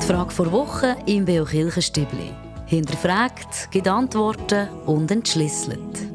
Die 0.00 0.06
Frage 0.06 0.30
vor 0.30 0.50
Woche 0.50 0.96
im 1.04 1.26
Beo 1.26 1.44
Kirchenstübli. 1.44 2.30
Hinterfragt, 2.64 3.70
gibt 3.70 3.86
Antworten 3.86 4.66
und 4.86 5.10
entschlüsselt. 5.10 6.13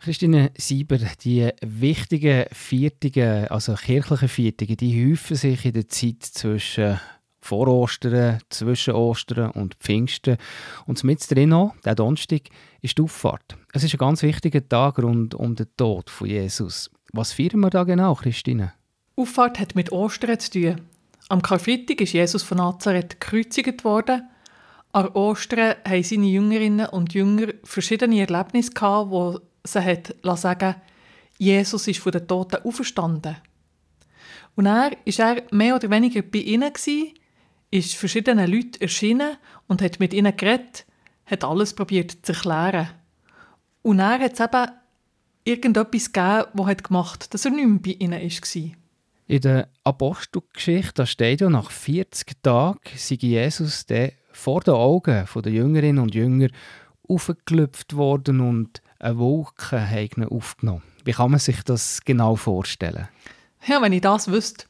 Christine 0.00 0.50
Sieber, 0.56 0.96
die 1.22 1.50
wichtigen 1.60 2.46
Viertigen, 2.52 3.48
also 3.48 3.74
kirchlichen 3.74 4.28
Viertigen, 4.28 4.78
die 4.78 5.12
häufen 5.12 5.36
sich 5.36 5.66
in 5.66 5.74
der 5.74 5.88
Zeit 5.88 6.22
zwischen 6.22 6.98
vor 7.42 7.68
Ostern, 7.68 8.38
zwischen 8.48 8.94
Ostern 8.94 9.50
und 9.50 9.74
Pfingsten. 9.74 10.38
Und 10.86 11.04
mit 11.04 11.30
drin 11.30 11.52
auch, 11.52 11.74
der 11.84 11.94
Donnerstag, 11.94 12.42
ist 12.80 12.96
die 12.96 13.02
Auffahrt. 13.02 13.56
Es 13.74 13.84
ist 13.84 13.94
ein 13.94 13.98
ganz 13.98 14.22
wichtiger 14.22 14.66
Tag 14.66 14.98
rund 14.98 15.34
um 15.34 15.54
den 15.54 15.66
Tod 15.76 16.08
von 16.08 16.28
Jesus. 16.28 16.90
Was 17.12 17.34
feiern 17.34 17.60
wir 17.60 17.70
da 17.70 17.84
genau, 17.84 18.14
Christine? 18.14 18.72
Auffahrt 19.16 19.58
hat 19.58 19.74
mit 19.74 19.92
Ostern 19.92 20.38
zu 20.38 20.50
tun. 20.50 20.80
Am 21.28 21.42
Karfreitag 21.42 22.00
ist 22.00 22.14
Jesus 22.14 22.42
von 22.42 22.56
Nazareth 22.58 23.20
gekreuzigt 23.20 23.84
worden. 23.84 24.22
An 24.92 25.08
Ostern 25.08 25.76
hatten 25.84 26.02
seine 26.02 26.26
Jüngerinnen 26.26 26.86
und 26.86 27.12
Jünger 27.12 27.48
verschiedene 27.64 28.20
Erlebnisse, 28.20 28.72
gehabt, 28.72 29.10
wo 29.10 29.40
sie 29.64 29.80
hat 29.80 30.14
sagen 30.36 30.76
Jesus 31.38 31.88
ist 31.88 32.00
von 32.00 32.12
den 32.12 32.28
Toten 32.28 32.62
auferstanden. 32.64 33.36
Und 34.56 34.66
er 34.66 34.92
er 35.18 35.42
mehr 35.50 35.74
oder 35.74 35.88
weniger 35.88 36.20
bei 36.20 36.40
ihnen, 36.40 36.70
gewesen, 36.70 37.14
ist 37.70 37.94
verschiedenen 37.94 38.50
Leuten 38.50 38.80
erschienen 38.80 39.36
und 39.66 39.80
hat 39.80 40.00
mit 40.00 40.12
ihnen 40.12 40.36
geredet, 40.36 40.84
hat 41.24 41.44
alles 41.44 41.72
probiert 41.72 42.14
zu 42.22 42.32
erklären. 42.32 42.90
Und 43.82 44.00
er 44.00 44.18
hat 44.18 44.34
es 44.34 44.40
eben 44.40 44.66
irgendetwas 45.44 46.12
gegeben, 46.12 46.44
das 46.54 46.66
hat 46.66 46.84
gemacht 46.84 47.32
dass 47.32 47.44
er 47.44 47.52
nicht 47.52 47.68
mehr 47.68 47.78
bei 47.78 47.96
ihnen 47.98 48.20
war. 48.20 48.72
In 49.26 49.40
der 49.40 49.68
Apostelgeschichte 49.84 51.06
steht 51.06 51.40
ja, 51.40 51.48
nach 51.48 51.70
40 51.70 52.42
Tagen 52.42 52.80
sei 52.96 53.14
Jesus 53.14 53.86
vor 54.32 54.60
den 54.60 54.74
Augen 54.74 55.24
der 55.42 55.52
Jüngerinnen 55.52 56.02
und 56.02 56.14
Jünger 56.14 56.48
aufgeklüpft 57.08 57.96
worden 57.96 58.40
und 58.40 58.82
eine 59.00 59.18
Wolke 59.18 59.80
hat 59.90 60.16
ihn 60.16 60.24
aufgenommen. 60.24 60.82
Wie 61.04 61.12
kann 61.12 61.30
man 61.30 61.40
sich 61.40 61.62
das 61.62 62.02
genau 62.04 62.36
vorstellen? 62.36 63.08
Ja, 63.66 63.80
wenn 63.82 63.92
ich 63.92 64.02
das 64.02 64.30
wüsste. 64.30 64.66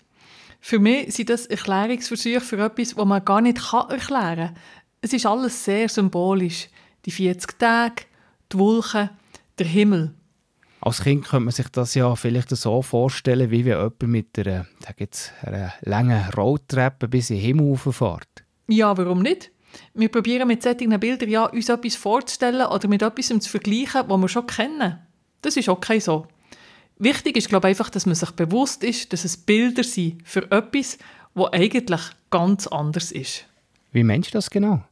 Für 0.61 0.79
mich 0.79 1.15
sind 1.15 1.31
das 1.31 1.47
Erklärungsversuche 1.47 2.41
für 2.41 2.65
etwas, 2.65 2.95
das 2.95 3.05
man 3.05 3.25
gar 3.25 3.41
nicht 3.41 3.59
erklären 3.73 4.55
kann. 4.55 4.57
Es 5.01 5.13
ist 5.13 5.27
alles 5.27 5.65
sehr 5.65 5.89
symbolisch. 5.89 6.69
Die 7.07 7.11
40 7.11 7.59
Tage, 7.59 8.05
die 8.53 8.59
Wolken, 8.59 9.11
der 9.59 9.67
Himmel. 9.67 10.15
Als 10.83 11.03
Kind 11.03 11.27
könnte 11.27 11.45
man 11.45 11.53
sich 11.53 11.69
das 11.69 11.95
ja 11.95 12.15
vielleicht 12.15 12.51
so 12.51 12.83
vorstellen, 12.83 13.51
wie 13.51 13.65
wenn 13.65 13.79
jemand 13.79 14.03
mit 14.03 14.39
einer, 14.39 14.67
jetzt, 14.99 15.33
einer 15.43 15.73
langen 15.83 16.31
Rolltreppe 16.31 17.09
bis 17.09 17.31
in 17.31 17.37
den 17.37 17.45
Himmel 17.45 17.77
fährt. 17.77 18.45
Ja, 18.69 18.97
warum 18.97 19.21
nicht? 19.21 19.51
Wir 19.95 20.09
probieren 20.09 20.49
mit 20.49 20.63
solchen 20.63 20.99
Bildern 21.01 21.29
ja, 21.29 21.45
uns 21.47 21.69
etwas 21.69 21.97
vorzustellen 21.97 22.67
oder 22.67 22.89
mit 22.89 23.03
etwas 23.03 23.29
zu 23.29 23.41
vergleichen, 23.41 24.03
was 24.07 24.21
wir 24.21 24.29
schon 24.29 24.47
kennen. 24.47 24.99
Das 25.43 25.57
ist 25.57 25.69
okay 25.69 25.99
so. 25.99 26.27
Wichtig 26.99 27.37
ist, 27.37 27.49
glaube 27.49 27.69
ich, 27.69 27.71
einfach, 27.71 27.91
dass 27.91 28.07
man 28.07 28.15
sich 28.15 28.31
bewusst 28.33 28.85
ist, 28.85 29.13
dass 29.13 29.25
es 29.25 29.37
Bilder 29.37 29.83
sind 29.83 30.27
für 30.27 30.51
etwas, 30.51 30.99
was 31.35 31.53
eigentlich 31.53 32.01
ganz 32.31 32.67
anders 32.67 33.11
ist. 33.11 33.47
Wie 33.93 34.05
meinst 34.05 34.31
du 34.31 34.39
das 34.39 34.51
genau? 34.51 34.83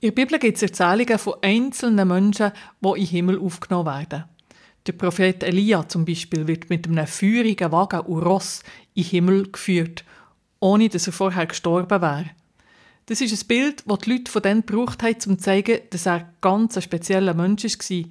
In 0.00 0.14
der 0.14 0.22
Bibel 0.22 0.38
gibt 0.38 0.56
es 0.56 0.62
Erzählungen 0.62 1.18
von 1.18 1.34
einzelnen 1.40 2.08
Menschen, 2.08 2.52
die 2.80 2.88
in 2.88 2.94
den 2.94 3.06
Himmel 3.06 3.38
aufgenommen 3.38 3.86
werden. 3.86 4.24
Der 4.86 4.92
Prophet 4.92 5.42
Elia 5.42 5.88
zum 5.88 6.04
Beispiel 6.04 6.46
wird 6.46 6.68
mit 6.68 6.86
einem 6.86 7.06
feurigen 7.06 7.72
Wagen 7.72 8.00
und 8.00 8.22
Ross 8.22 8.62
in 8.92 9.04
den 9.04 9.10
Himmel 9.10 9.50
geführt, 9.50 10.04
ohne 10.60 10.88
dass 10.88 11.06
er 11.06 11.14
vorher 11.14 11.46
gestorben 11.46 12.02
wäre. 12.02 12.30
Das 13.06 13.20
ist 13.20 13.42
ein 13.42 13.46
Bild, 13.46 13.84
das 13.86 13.98
die 13.98 14.12
Leute 14.12 14.30
von 14.30 14.42
denen 14.42 14.64
gebraucht 14.64 15.02
haben, 15.02 15.14
um 15.14 15.20
zu 15.20 15.36
zeigen, 15.36 15.80
dass 15.90 16.06
er 16.06 16.28
ganz 16.40 16.76
ein 16.76 16.82
spezieller 16.82 17.34
Mensch 17.34 17.64
war 17.64 18.04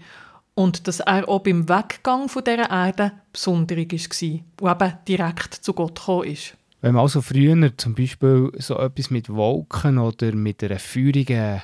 und 0.56 0.88
dass 0.88 1.00
er 1.00 1.28
auch 1.28 1.40
beim 1.40 1.68
Weggang 1.68 2.30
von 2.30 2.44
dieser 2.44 2.70
Erde 2.70 3.12
besonderig 3.32 3.92
war 3.92 4.76
und 4.76 4.82
eben 4.82 4.98
direkt 5.08 5.54
zu 5.56 5.74
Gott 5.74 5.96
gekommen 5.96 6.30
ist. 6.30 6.56
Wenn 6.82 6.94
man 6.94 7.02
also 7.02 7.22
früher 7.22 7.76
zum 7.78 7.96
Beispiel 7.96 8.52
so 8.58 8.78
etwas 8.78 9.10
mit 9.10 9.30
Wolken 9.30 9.98
oder 9.98 10.34
mit 10.36 10.64
einer 10.64 10.80
feurigen 10.80 11.62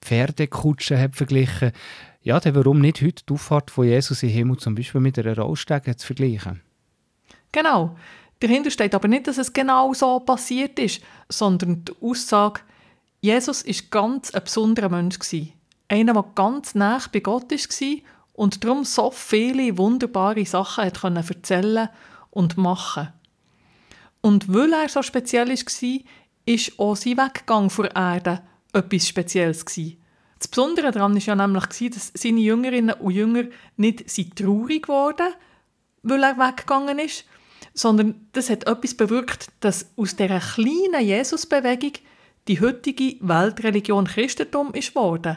Pferdekutsche 0.00 0.98
hat 0.98 1.16
verglichen 1.16 1.72
ja, 2.22 2.38
dann 2.38 2.54
warum 2.54 2.80
nicht 2.80 3.00
heute 3.00 3.24
die 3.26 3.32
Auffahrt 3.32 3.70
von 3.70 3.86
Jesus 3.86 4.20
den 4.20 4.28
Himmel 4.28 4.58
zum 4.58 4.74
Beispiel 4.74 5.00
mit 5.00 5.18
einer 5.18 5.38
Rollstege 5.38 5.96
zu 5.96 6.06
vergleichen? 6.06 6.60
Genau. 7.50 7.96
Dahinter 8.40 8.70
steht 8.70 8.94
aber 8.94 9.08
nicht, 9.08 9.26
dass 9.26 9.38
es 9.38 9.52
genau 9.52 9.92
so 9.94 10.20
passiert 10.20 10.78
ist, 10.78 11.02
sondern 11.28 11.84
die 11.84 11.92
Aussage, 12.00 12.60
Jesus 13.20 13.66
war 13.66 13.90
ganz 13.90 14.30
ein 14.30 14.44
besonderer 14.44 14.88
Mensch. 14.88 15.18
Einer, 15.88 16.12
der 16.14 16.24
ganz 16.34 16.74
nah 16.74 17.00
bei 17.12 17.20
Gott 17.20 17.50
war 17.50 17.98
und 18.32 18.64
darum 18.64 18.84
so 18.84 19.10
viele 19.10 19.76
wunderbare 19.76 20.46
Sachen 20.46 20.84
hat 20.84 21.00
können 21.00 21.16
erzählen 21.16 21.88
und 22.30 22.56
machen. 22.56 23.12
Und 24.22 24.52
weil 24.52 24.72
er 24.72 24.88
so 24.88 25.02
speziell 25.02 25.48
war, 25.48 25.54
war 26.46 26.78
auch 26.78 26.96
sein 26.96 27.18
Weggang 27.18 27.70
von 27.70 27.86
der 27.86 27.96
Erde 27.96 28.42
etwas 28.72 29.08
Spezielles. 29.08 29.64
Das 29.64 30.48
Besondere 30.48 30.90
daran 30.90 31.14
war 31.14 31.20
ja 31.20 31.34
nämlich, 31.34 31.90
dass 31.90 32.12
seine 32.14 32.40
Jüngerinnen 32.40 32.94
und 32.94 33.12
Jünger 33.12 33.44
nicht 33.76 34.36
traurig 34.36 34.88
wurden, 34.88 35.34
weil 36.02 36.22
er 36.22 36.38
weggegangen 36.38 36.98
ist, 36.98 37.24
sondern 37.74 38.26
das 38.32 38.48
hat 38.48 38.66
etwas 38.66 38.94
bewirkt, 38.94 39.48
dass 39.60 39.86
aus 39.96 40.16
dieser 40.16 40.40
kleinen 40.40 41.04
Jesusbewegung 41.04 41.92
die 42.50 42.60
heutige 42.60 43.16
Weltreligion 43.20 44.06
Christentum 44.06 44.74
ist 44.74 44.88
geworden. 44.88 45.36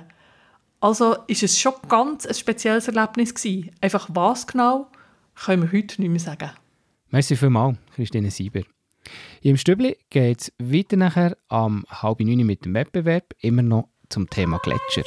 Also 0.80 1.16
ist 1.28 1.44
es 1.44 1.60
schon 1.60 1.74
ganz 1.88 2.26
ein 2.26 2.34
spezielles 2.34 2.88
Erlebnis 2.88 3.36
gewesen. 3.36 3.70
Einfach 3.82 4.10
was 4.12 4.48
genau, 4.48 4.88
können 5.36 5.62
wir 5.62 5.78
heute 5.78 6.02
nicht 6.02 6.10
mehr 6.10 6.20
sagen. 6.20 6.50
Merci 7.12 7.36
vielmals, 7.36 7.78
Christine 7.94 8.32
Sieber. 8.32 8.64
Im 9.44 9.58
Stübli 9.58 9.96
geht 10.10 10.42
es 10.42 10.54
weiter 10.58 10.98
nachher 10.98 11.38
am 11.50 11.86
halb 11.88 12.20
neun 12.20 12.48
mit 12.48 12.66
dem 12.66 12.74
Wettbewerb, 12.74 13.36
immer 13.42 13.62
noch 13.62 13.90
zum 14.10 14.28
Thema 14.28 14.58
Gletscher. 14.58 15.04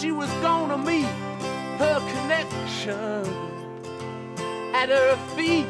she 0.00 0.12
was 0.12 0.30
gonna 0.34 0.78
meet 0.78 1.10
her 1.82 1.98
connection. 2.12 3.24
At 4.72 4.90
her 4.90 5.16
feet 5.34 5.66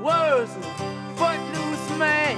was 0.00 0.48
a 0.56 0.62
footloose 1.16 1.90
man. 1.96 2.36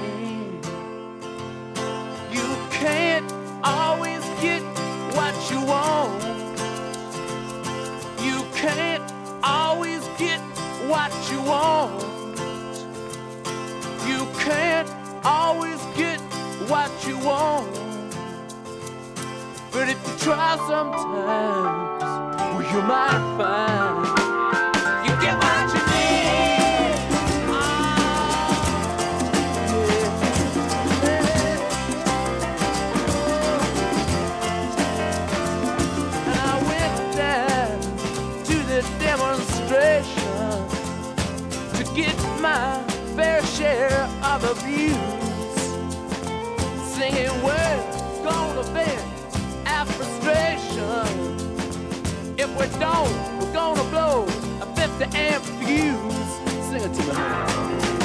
You 2.30 2.48
can't 2.70 3.32
always 3.64 4.22
get 4.42 4.62
what 5.16 5.34
you 5.50 5.60
want. 5.64 6.22
You 8.22 8.44
can't 8.54 9.10
always 9.42 10.06
get 10.18 10.40
what 10.92 11.12
you 11.30 11.40
want. 11.40 12.04
You 14.06 14.26
can't 14.44 14.90
always 15.24 15.80
get 15.96 16.20
what 16.68 16.90
you 17.06 17.16
want 17.18 17.59
try 20.20 20.56
sometimes, 20.68 22.02
well, 22.02 22.62
you 22.62 22.82
might 22.82 23.36
find 23.38 24.06
you 25.06 25.12
get 25.22 25.34
what 25.42 25.66
you 25.74 25.82
need. 25.88 27.10
And 36.26 36.38
I 36.38 36.54
went 36.68 36.96
down 37.16 37.80
to 38.44 38.56
the 38.68 38.80
demonstration 38.98 40.50
to 41.76 41.82
get 41.96 42.16
my 42.40 42.82
fair 43.16 43.42
share 43.46 44.08
of 44.22 44.44
abuse. 44.44 45.19
we're 52.60 52.78
done. 52.78 53.10
We're 53.40 53.52
gonna 53.54 53.84
blow 53.84 54.24
a 54.60 54.66
50 54.76 55.16
amp 55.16 55.42
fuse. 55.60 56.30
Sing 56.68 56.82
it 56.84 56.92
to 56.92 57.02
me. 57.08 57.14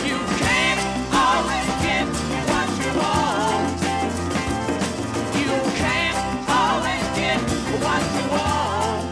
You 0.07 0.17
can't 0.43 0.81
always 1.11 1.67
get 1.83 2.07
what 2.51 2.69
you 2.79 2.89
want. 3.03 3.77
You 5.41 5.51
can't 5.83 6.19
always 6.47 7.05
get 7.19 7.39
what 7.83 8.03
you 8.15 8.25
want. 8.35 9.03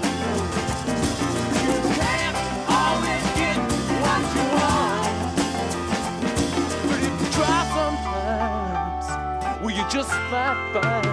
You 1.66 1.76
can't 2.00 2.38
always 2.80 3.26
get 3.42 3.60
what 4.04 4.24
you 4.36 4.46
want. 4.58 5.16
But 6.88 7.00
if 7.08 7.14
you 7.22 7.28
try 7.38 7.60
sometimes, 7.80 9.06
will 9.62 9.72
you 9.72 9.86
just 9.90 10.12
fight, 10.32 10.58
fight? 10.72 11.13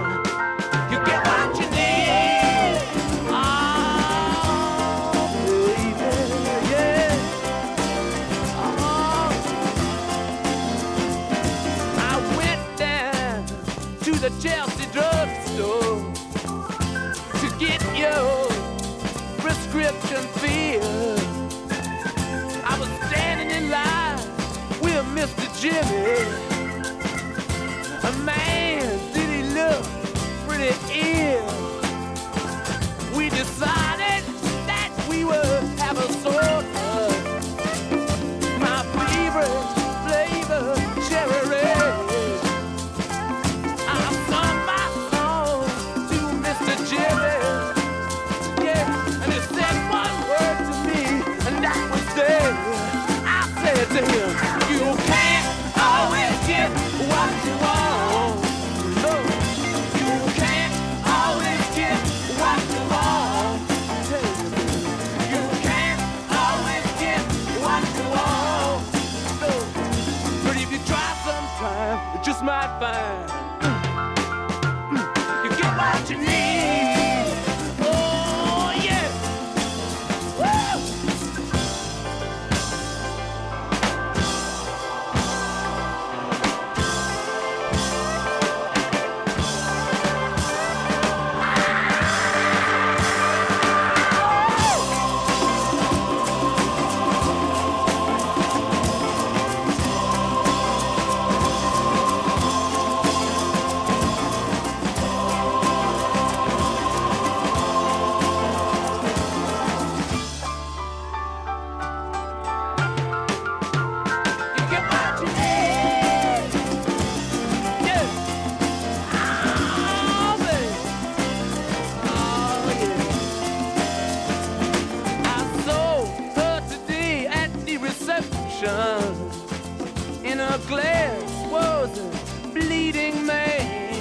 was 130.71 131.99
a 131.99 132.47
bleeding 132.53 133.25
man. 133.25 133.93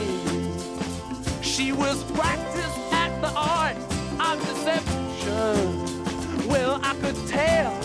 She 1.42 1.72
was 1.72 2.04
practiced 2.12 2.78
at 2.92 3.20
the 3.20 3.32
art 3.34 3.76
of 4.20 4.38
deception. 4.46 6.46
Well, 6.48 6.78
I 6.82 6.94
could 7.00 7.16
tell 7.26 7.79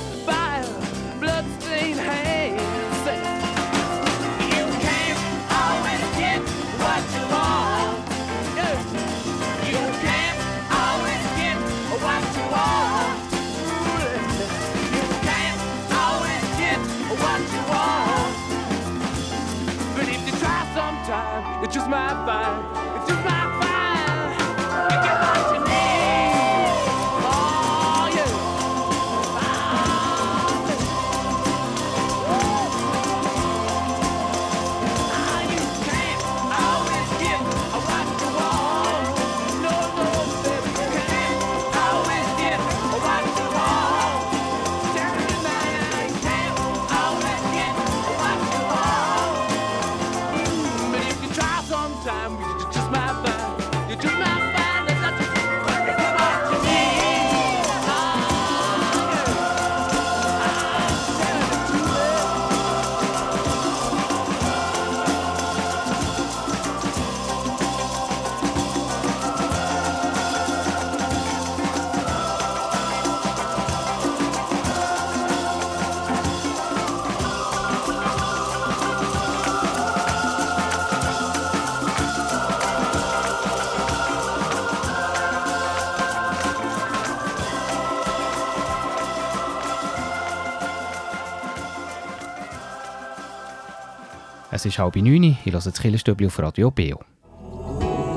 Es 94.66 94.70
ist 94.74 94.80
halb 94.80 94.96
neun, 94.96 95.24
ich 95.24 95.46
höre 95.46 95.62
das 95.62 95.80
Kirchenstübli 95.80 96.26
auf 96.26 96.40
Radio 96.40 96.72
Beo. 96.72 97.00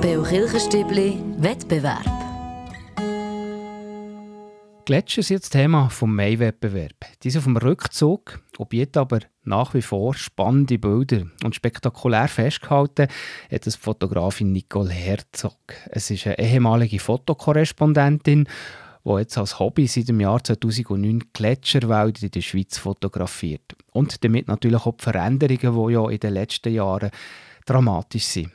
Beo 0.00 0.22
Kirchenstübli, 0.22 1.22
Wettbewerb. 1.36 2.06
Gletscher 4.86 5.22
sind 5.22 5.42
das 5.42 5.50
Thema 5.50 5.88
des 5.88 6.00
Mai-Wettbewerbs. 6.00 7.06
Die 7.22 7.28
sind 7.28 7.40
auf 7.40 7.44
dem 7.44 7.58
Rückzug, 7.58 8.40
objet 8.56 8.96
aber 8.96 9.18
nach 9.44 9.74
wie 9.74 9.82
vor 9.82 10.14
spannende 10.14 10.78
Bilder 10.78 11.26
und 11.44 11.54
spektakulär 11.54 12.28
festgehalten 12.28 13.08
hat 13.52 13.66
das 13.66 13.76
Fotografin 13.76 14.50
Nicole 14.50 14.88
Herzog. 14.88 15.58
Es 15.90 16.10
ist 16.10 16.26
eine 16.26 16.38
ehemalige 16.38 16.98
Fotokorrespondentin, 16.98 18.48
der 19.08 19.20
jetzt 19.20 19.38
als 19.38 19.58
Hobby 19.58 19.86
seit 19.86 20.08
dem 20.08 20.20
Jahr 20.20 20.42
2009 20.42 21.32
Gletscherwälder 21.32 22.22
in 22.22 22.30
der 22.30 22.40
Schweiz 22.40 22.78
fotografiert. 22.78 23.76
Und 23.92 24.22
damit 24.22 24.48
natürlich 24.48 24.84
auch 24.84 24.96
die 24.96 25.02
Veränderungen, 25.02 25.88
die 25.88 25.92
ja 25.92 26.08
in 26.08 26.20
den 26.20 26.34
letzten 26.34 26.72
Jahren 26.72 27.10
dramatisch 27.66 28.24
sind. 28.24 28.52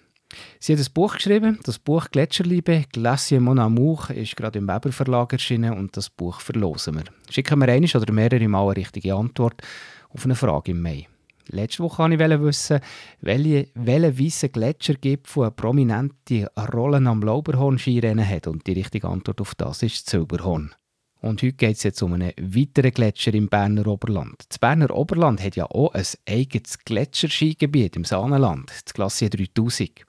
Sie 0.60 0.74
hat 0.74 0.80
ein 0.80 0.94
Buch 0.94 1.16
geschrieben, 1.16 1.60
das 1.64 1.78
Buch 1.78 2.10
Gletscherliebe, 2.10 2.86
Glacier 2.92 3.40
Mon 3.40 3.60
Amour, 3.60 4.10
ist 4.12 4.36
gerade 4.36 4.60
im 4.60 4.68
Weber 4.68 4.92
Verlag 4.92 5.34
erschienen 5.34 5.74
und 5.74 5.96
das 5.96 6.10
Buch 6.10 6.40
verlosen 6.40 6.96
wir. 6.96 7.04
Schicken 7.30 7.60
wir 7.60 7.68
eine 7.68 7.88
oder 7.94 8.12
mehrere 8.12 8.48
Mal 8.48 8.66
eine 8.66 8.78
richtige 8.78 9.14
Antwort 9.14 9.62
auf 10.10 10.26
eine 10.26 10.36
Frage 10.36 10.72
im 10.72 10.82
Mai. 10.82 11.08
Letzte 11.48 11.84
Woche 11.84 12.04
wollte 12.04 12.34
ich 12.34 12.42
wissen, 12.42 12.80
welche, 13.22 13.68
welche 13.76 14.20
weißen 14.20 14.52
Gletschergipfel 14.52 15.44
eine 15.44 15.52
prominente 15.52 16.50
Rolle 16.74 16.98
am 16.98 17.22
Lauberhorn-Skirennen 17.22 18.28
hat. 18.28 18.48
Und 18.48 18.66
die 18.68 18.74
richtige 18.74 19.08
Antwort 19.08 19.42
auf 19.42 19.56
das 19.56 19.84
ist 19.84 20.10
Silberhorn. 20.10 20.74
Und 21.22 21.42
heute 21.42 21.54
geht 21.54 21.78
es 21.78 21.84
jetzt 21.84 22.02
um 22.02 22.14
einen 22.14 22.34
weiteren 22.38 22.92
Gletscher 22.92 23.34
im 23.34 23.48
Berner 23.48 23.88
Oberland. 23.88 24.44
Das 24.50 24.60
Berner 24.60 24.94
Oberland 24.94 25.42
hat 25.42 25.56
ja 25.56 25.66
auch 25.66 25.94
ein 25.94 26.06
eigenes 26.28 26.80
Gletscherskigebiet 26.80 27.96
im 27.96 28.04
Saanenland, 28.04 28.70
das 28.84 28.94
Glacier 28.94 29.30
3000. 29.30 30.02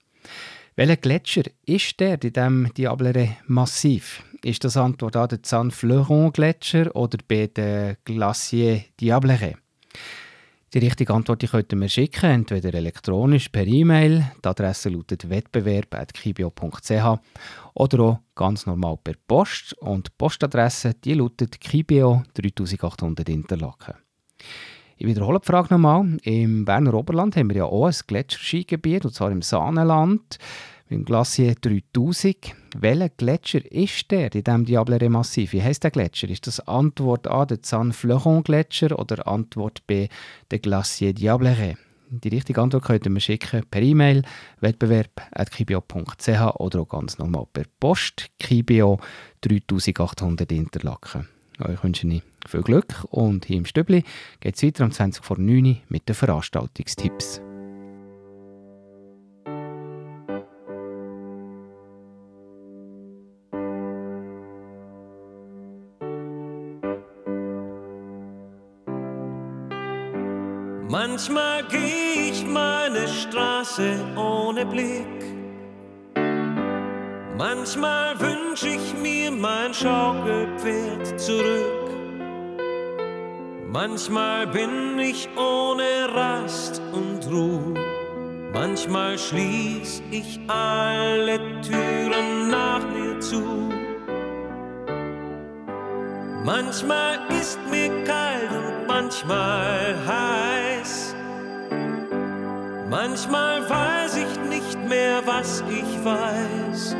Welcher 0.74 0.96
Gletscher 0.96 1.42
ist 1.66 2.00
der 2.00 2.14
in 2.14 2.32
diesem 2.32 2.74
Diablere-Massiv? 2.74 4.24
Ist 4.42 4.64
das 4.64 4.76
Antwort 4.76 5.14
A 5.14 5.28
der 5.28 5.40
Zan-Fleuron-Gletscher 5.40 6.94
oder 6.96 7.18
B 7.28 7.46
der 7.46 7.96
Glacier 8.04 8.82
Diablere? 9.00 9.54
Die 10.74 10.80
richtige 10.80 11.14
Antwort 11.14 11.48
könnt 11.48 11.72
ihr 11.72 11.78
mir 11.78 11.88
schicken, 11.88 12.30
entweder 12.30 12.74
elektronisch 12.74 13.48
per 13.48 13.64
E-Mail, 13.64 14.32
die 14.44 14.48
Adresse 14.48 14.88
lautet 14.88 15.30
wettbewerb.kibio.ch 15.30 17.20
oder 17.74 18.00
auch 18.02 18.18
ganz 18.34 18.66
normal 18.66 18.98
per 19.04 19.14
Post 19.28 19.74
und 19.74 20.08
die 20.08 20.12
Postadresse 20.18 20.94
die 20.94 21.14
lautet 21.14 21.60
Kibio 21.60 22.24
3800 22.34 23.28
Interlaken. 23.28 23.94
Ich 24.96 25.06
wiederhole 25.06 25.38
die 25.38 25.46
Frage 25.46 25.74
nochmal. 25.74 26.18
Im 26.24 26.64
Berner 26.64 26.94
Oberland 26.94 27.36
haben 27.36 27.50
wir 27.50 27.56
ja 27.58 27.64
auch 27.66 27.86
ein 27.86 27.94
Gletscherskigebiet, 28.04 29.04
und 29.04 29.14
zwar 29.14 29.30
im 29.30 29.42
Saanenland 29.42 30.38
im 30.88 31.04
Glacier 31.04 31.54
3000. 31.54 32.52
Welcher 32.76 33.08
Gletscher 33.08 33.70
ist 33.70 34.10
der 34.10 34.34
in 34.34 34.42
diesem 34.42 34.64
Diablere-Massiv? 34.64 35.52
Wie 35.52 35.62
heisst 35.62 35.84
der 35.84 35.92
Gletscher? 35.92 36.28
Ist 36.28 36.48
das 36.48 36.58
Antwort 36.66 37.28
A 37.28 37.46
der 37.46 37.62
Zan-Fleuron-Gletscher 37.62 38.98
oder 38.98 39.28
Antwort 39.28 39.86
B 39.86 40.08
der 40.50 40.58
Glacier 40.58 41.12
Diablere? 41.12 41.76
Die 42.10 42.28
richtige 42.28 42.60
Antwort 42.60 42.84
könnt 42.84 43.06
ihr 43.06 43.12
mir 43.12 43.20
schicken 43.20 43.62
per 43.70 43.80
E-Mail 43.80 44.22
wettbewerb.kibio.ch 44.60 46.56
oder 46.56 46.80
auch 46.80 46.88
ganz 46.88 47.18
normal 47.18 47.46
per 47.52 47.64
Post 47.78 48.30
Kibio 48.40 48.98
3800 49.42 50.50
Interlaken. 50.50 51.28
Euch 51.60 51.82
wünsche 51.84 52.08
ich 52.08 52.22
viel 52.46 52.62
Glück 52.62 53.04
und 53.10 53.44
hier 53.44 53.58
im 53.58 53.66
Stübli 53.66 54.02
geht 54.40 54.56
es 54.56 54.62
weiter 54.64 54.84
um 54.84 54.90
20 54.90 55.24
vor 55.24 55.38
9 55.38 55.64
Uhr 55.64 55.76
mit 55.88 56.08
den 56.08 56.16
Veranstaltungstipps. 56.16 57.40
Manchmal 71.14 71.62
geh 71.70 72.30
ich 72.30 72.44
meine 72.44 73.06
Straße 73.06 73.94
ohne 74.16 74.66
Blick. 74.66 75.22
Manchmal 77.38 78.18
wünsch 78.18 78.64
ich 78.64 78.94
mir 79.00 79.30
mein 79.30 79.72
Schaukelpferd 79.72 81.20
zurück. 81.20 81.88
Manchmal 83.68 84.48
bin 84.48 84.98
ich 84.98 85.28
ohne 85.36 86.12
Rast 86.12 86.82
und 86.90 87.24
Ruhe. 87.30 87.74
Manchmal 88.52 89.16
schließ 89.16 90.02
ich 90.10 90.40
alle 90.48 91.38
Türen 91.60 92.50
nach 92.50 92.84
mir 92.92 93.20
zu. 93.20 93.72
Manchmal 96.44 97.20
ist 97.40 97.60
mir 97.70 98.02
kalt 98.02 98.50
und 98.50 98.88
manchmal 98.88 99.94
heiß. 100.08 100.73
Manchmal 103.00 103.68
weiß 103.68 104.18
ich 104.18 104.40
nicht 104.48 104.78
mehr, 104.88 105.20
was 105.26 105.64
ich 105.68 106.04
weiß. 106.04 106.94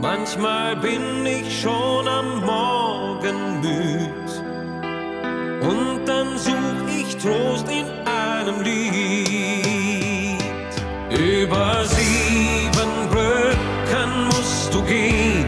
Manchmal 0.00 0.74
bin 0.76 1.26
ich 1.26 1.60
schon 1.60 2.08
am 2.08 2.40
Morgen 2.46 3.60
müd 3.60 4.28
und 5.60 6.06
dann 6.06 6.38
such 6.38 6.88
ich 6.98 7.14
Trost 7.18 7.68
in 7.68 7.84
einem 8.08 8.62
Lied. 8.62 10.38
Über 11.10 11.84
sieben 11.84 12.92
Brücken 13.10 14.10
musst 14.28 14.72
du 14.72 14.82
gehen, 14.84 15.44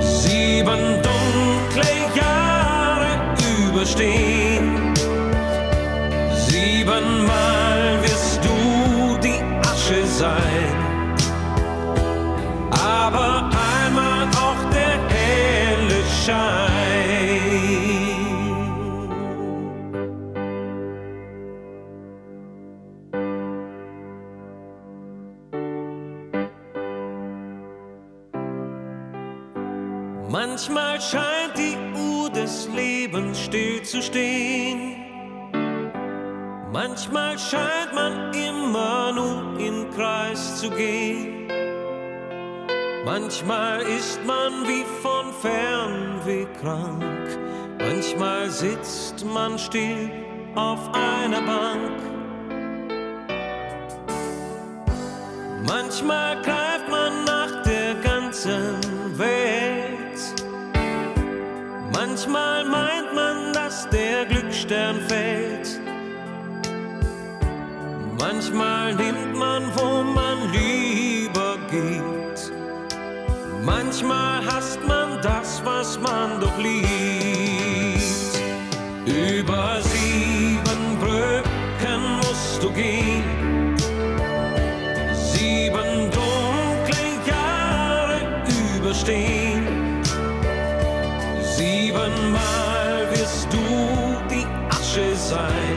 sieben 0.00 1.00
dunkle 1.06 1.92
Jahre 2.16 3.36
überstehen. 3.68 4.49
Sein 10.20 10.90
aber 12.70 13.50
einmal 13.74 14.28
auch 14.44 14.62
der 14.70 14.96
helle 15.08 16.00
Schein. 16.22 16.60
Manchmal 30.28 31.00
scheint 31.00 31.56
die 31.56 31.76
Uhr 31.98 32.30
des 32.30 32.68
Lebens 32.74 33.40
still 33.40 33.82
zu 33.82 34.02
stehen. 34.02 34.69
Manchmal 36.82 37.38
scheint 37.38 37.92
man 37.94 38.32
immer 38.32 39.12
nur 39.12 39.60
im 39.60 39.90
Kreis 39.90 40.60
zu 40.60 40.70
gehen. 40.70 41.46
Manchmal 43.04 43.82
ist 43.82 44.18
man 44.24 44.66
wie 44.66 44.86
von 45.02 45.26
Fernweh 45.42 46.46
krank, 46.58 47.38
manchmal 47.78 48.48
sitzt 48.48 49.26
man 49.26 49.58
still 49.58 50.10
auf 50.54 50.80
einer 50.94 51.42
Bank. 51.42 51.98
Manchmal 55.66 56.40
greift 56.40 56.88
man 56.88 57.24
nach 57.24 57.62
der 57.62 57.94
ganzen 57.96 59.18
Welt, 59.18 60.20
manchmal 61.92 62.64
meint 62.64 63.14
man, 63.14 63.52
dass 63.52 63.86
der 63.90 64.24
Glücksstern 64.24 64.98
fällt. 65.08 65.59
Manchmal 68.20 68.94
nimmt 68.96 69.34
man, 69.34 69.62
wo 69.76 70.02
man 70.02 70.52
lieber 70.52 71.56
geht. 71.70 72.52
Manchmal 73.64 74.44
hasst 74.44 74.78
man 74.86 75.22
das, 75.22 75.62
was 75.64 75.98
man 75.98 76.38
doch 76.38 76.58
liebt. 76.58 76.84
Über 79.06 79.80
sieben 79.80 80.98
Brücken 81.00 82.02
musst 82.18 82.62
du 82.62 82.70
gehen. 82.72 83.74
Sieben 85.14 86.10
dunkle 86.10 87.06
Jahre 87.26 88.20
überstehen. 88.76 90.02
Siebenmal 91.56 93.08
wirst 93.12 93.48
du 93.50 93.64
die 94.28 94.46
Asche 94.68 95.16
sein. 95.16 95.69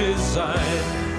Sein. 0.00 1.09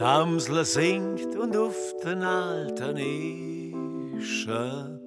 Die 0.00 0.04
Amsel 0.06 0.64
singt 0.64 1.36
und 1.36 1.54
auf 1.54 1.76
den 2.02 2.22
alten 2.22 2.96
Ischen 4.16 4.98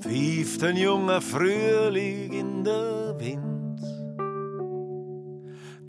pfeift 0.00 0.62
ein 0.62 0.76
junger 0.76 1.20
Frühling 1.20 2.32
in 2.32 2.62
der 2.62 3.16
Wind. 3.18 3.80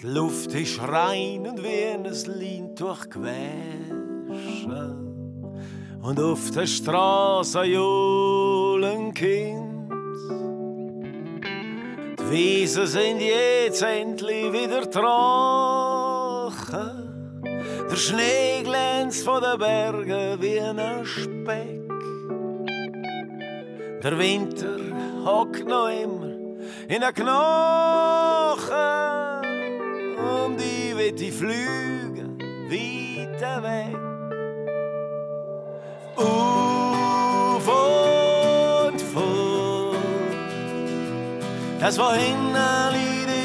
Die 0.01 0.07
Luft 0.07 0.51
ist 0.55 0.81
rein 0.81 1.45
und 1.45 1.61
wie 1.61 1.93
ein 1.93 2.05
Lein 2.05 2.73
durchgewaschen 2.73 3.53
und 6.01 6.19
auf 6.19 6.49
der 6.49 6.65
Straße 6.65 7.65
johlen 7.65 9.13
Kind. 9.13 9.91
Die 12.19 12.31
Wiesen 12.31 12.87
sind 12.87 13.21
jetzt 13.21 13.83
endlich 13.83 14.51
wieder 14.51 14.89
trocken. 14.89 16.16
Der 17.97 18.03
Schnee 18.03 18.61
glänzt 18.63 19.23
von 19.25 19.41
den 19.41 19.57
Bergen 19.57 20.39
wie 20.39 20.59
ein 20.61 21.03
Speck. 21.03 21.81
Der 24.03 24.19
Winter 24.19 24.77
hockt 25.25 25.67
noch 25.67 25.87
immer 25.87 26.27
in 26.87 27.01
den 27.01 27.13
Knochen. 27.15 27.41
Und 30.15 30.61
ich 30.61 30.95
will 30.95 31.11
die 31.11 31.31
Flüge 31.31 32.37
weiter 32.69 33.63
weg. 33.63 33.97
Auf 36.17 37.67
und 37.67 39.01
fort. 39.01 39.95
Das 41.79 41.97
war 41.97 42.13
hinten 42.13 42.57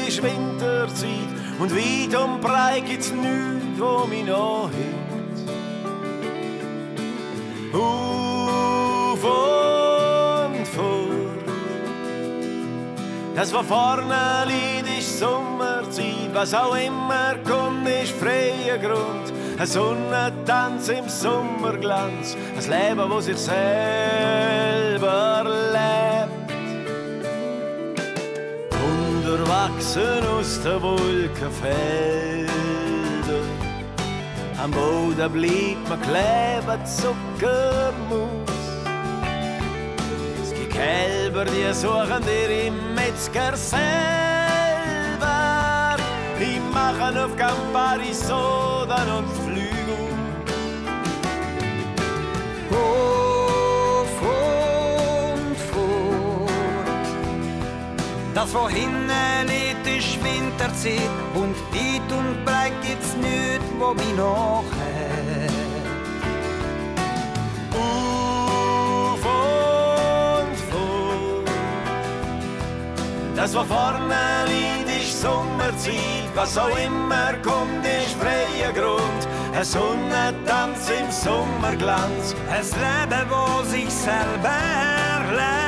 ist 0.07 0.21
Winterzeit 0.21 1.32
und 1.63 1.73
weit 1.73 2.13
und 2.13 2.41
breit 2.41 2.85
gibt's 2.85 3.11
nichts, 3.11 3.79
wo 3.79 4.05
mich 4.05 4.25
noch 4.25 4.69
hängt. 4.69 5.39
Auf 7.73 9.23
und 9.23 10.67
fort. 10.67 11.45
Das 13.33 13.53
war 13.53 13.63
vorne 13.63 14.45
Lied 14.45 14.99
ist 14.99 15.19
Sommerzeit, 15.19 16.33
was 16.33 16.53
auch 16.53 16.75
immer 16.75 17.35
kommt, 17.47 17.87
ist 17.87 18.11
freier 18.11 18.77
Grund. 18.77 19.31
Ein 19.57 19.65
Sonnentanz 19.65 20.89
im 20.89 21.07
Sommerglanz, 21.07 22.35
ein 22.57 22.69
Leben, 22.69 23.09
wo 23.09 23.21
sich 23.21 23.37
selber 23.37 24.52
Unterwachsen 29.33 30.23
aus 30.27 30.61
den 30.61 30.79
Wolkenfeldern. 30.79 32.47
Am 34.61 34.69
Boden 34.69 35.31
bleibt 35.31 35.89
man 35.89 35.99
kleben, 36.01 36.85
Zuckermus. 36.85 38.29
Es 40.43 40.53
gibt 40.53 40.73
Kälber, 40.73 41.45
die 41.45 41.73
suchen 41.73 42.21
dir 42.23 42.67
im 42.67 42.93
Metzger 42.93 43.57
selber. 43.57 43.87
Die 46.39 46.59
machen 46.71 47.17
auf 47.17 47.35
Campari 47.35 48.13
Sodan 48.13 49.09
und 49.17 49.29
Flügel. 49.41 50.13
Auf 52.69 53.22
Das 58.43 58.53
wo 58.53 58.67
hinten 58.67 59.09
liegt, 59.47 59.87
ist 59.87 60.21
Winterzeit 60.21 61.09
und 61.33 61.55
weit 61.71 62.11
und 62.11 62.43
breit 62.43 62.73
gibt's 62.81 63.15
nichts, 63.15 63.63
wo 63.79 63.93
mich 63.93 64.15
noch 64.17 64.65
hält. 64.81 65.49
Auf 67.73 69.23
und 69.23 70.57
fort. 70.69 71.49
Das, 73.37 73.55
was 73.55 73.65
vorne 73.65 74.43
liegt, 74.47 74.89
ist 75.01 75.21
Sommerzeit. 75.21 76.27
Was 76.35 76.57
auch 76.57 76.77
immer 76.77 77.35
kommt, 77.43 77.85
ist 77.85 78.17
freier 78.19 78.73
Grund. 78.73 79.27
Ein 79.55 79.63
Sonnentanz 79.63 80.89
im 80.89 81.09
Sommerglanz. 81.09 82.35
Ein 82.51 82.65
Leben, 82.65 83.25
wo 83.29 83.63
sich 83.63 83.89
selber 83.89 84.59
lebt. 85.31 85.62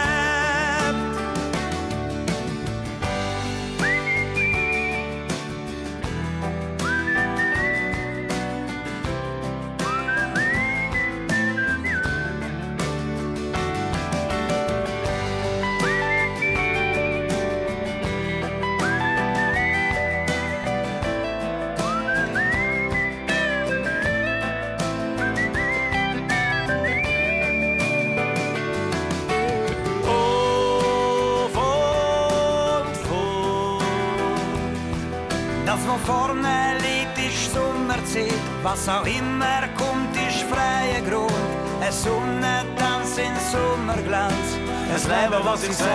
Was 45.45 45.61
sich 45.61 45.73
selber 45.73 45.87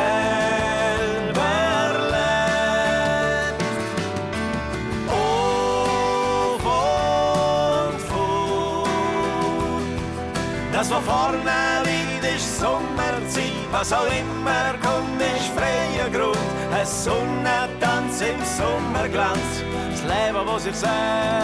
lebt. 2.14 3.62
Auf 5.08 6.64
und 6.64 8.00
fort. 8.00 8.88
Das, 10.72 10.90
was 10.90 11.04
vorne 11.04 11.82
liegt, 11.84 12.24
ist 12.36 12.60
Sommerzeit. 12.60 13.66
Was 13.72 13.92
auch 13.92 14.06
immer 14.06 14.74
kommt, 14.80 15.20
ist 15.20 15.50
freier 15.56 16.10
Grund. 16.10 16.36
Ein 16.72 16.86
Sonnentanz 16.86 18.20
im 18.20 18.40
Sommerglanz. 18.56 19.64
Das 19.90 20.02
Leben, 20.02 20.46
was 20.46 20.62
sich 20.62 20.76
selber 20.76 21.39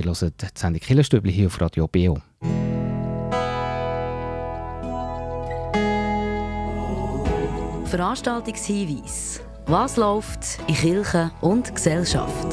Ihr 0.00 0.06
hört 0.06 0.40
die 0.40 0.46
Sendung 0.54 0.80
Killerstübli 0.80 1.30
hier 1.30 1.48
auf 1.48 1.60
Radio 1.60 1.86
BO. 1.86 2.22
Veranstaltungshinweis. 7.84 9.42
Was 9.66 9.98
läuft 9.98 10.58
in 10.68 10.74
Kirche 10.74 11.30
und 11.42 11.74
Gesellschaft? 11.74 12.52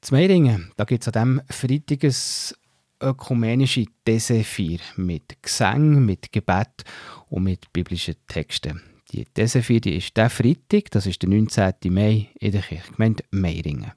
Zu 0.00 0.14
Meiringen, 0.14 0.72
da 0.78 0.84
gibt 0.84 1.06
es 1.06 1.14
an 1.14 1.42
diesem 1.42 1.42
Freitag 1.50 2.04
ein 2.04 3.10
ökumenisches 3.10 3.88
Desefir 4.06 4.78
mit 4.96 5.42
Gesang, 5.42 6.02
mit 6.06 6.32
Gebet 6.32 6.84
und 7.28 7.42
mit 7.44 7.70
biblischen 7.74 8.14
Texten. 8.26 8.89
Die 9.12 9.26
die 9.34 9.96
ist 9.96 10.16
der 10.16 10.30
Freitag, 10.30 10.90
das 10.90 11.06
ist 11.06 11.22
der 11.22 11.28
19. 11.28 11.72
Mai 11.88 12.28
in 12.38 12.52
der 12.52 12.62
Kirchgemeinde 12.62 13.24
Meiringen. 13.30 13.92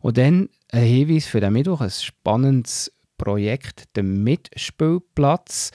Und 0.00 0.16
dann 0.16 0.48
ein 0.72 0.84
Hinweis 0.84 1.26
für 1.26 1.40
den 1.40 1.52
Mittwoch, 1.52 1.82
ein 1.82 1.90
spannendes 1.90 2.90
Projekt, 3.18 3.84
der 3.96 4.02
Mitspielplatz. 4.02 5.72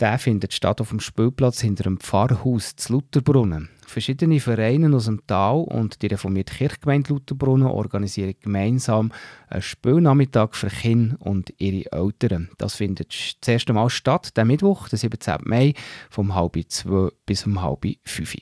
Der 0.00 0.18
findet 0.18 0.54
statt 0.54 0.80
auf 0.80 0.88
dem 0.88 1.00
Spielplatz 1.00 1.60
hinter 1.60 1.82
dem 1.82 2.00
Pfarrhaus 2.00 2.74
zu 2.74 2.94
Lutherbrunnen. 2.94 3.68
Verschiedene 3.86 4.40
Vereine 4.40 4.96
aus 4.96 5.04
dem 5.04 5.26
Tal 5.26 5.58
und 5.58 6.00
die 6.00 6.06
reformierte 6.06 6.54
Kirchgemeinde 6.54 7.12
Lutherbrunnen 7.12 7.66
organisieren 7.66 8.34
gemeinsam 8.40 9.12
einen 9.48 9.60
Spielnachmittag 9.60 10.54
für 10.54 10.68
Kinder 10.68 11.16
und 11.20 11.52
ihre 11.58 11.92
Eltern. 11.92 12.48
Das 12.56 12.76
findet 12.76 13.14
das 13.40 13.48
erste 13.48 13.74
Mal 13.74 13.90
statt, 13.90 14.34
der 14.38 14.46
Mittwoch, 14.46 14.88
der 14.88 14.98
17. 14.98 15.40
Mai, 15.44 15.74
vom 16.08 16.34
halb 16.34 16.56
zwei 16.68 17.10
bis 17.26 17.44
um 17.44 17.60
halb 17.60 17.84
fünf. 18.04 18.36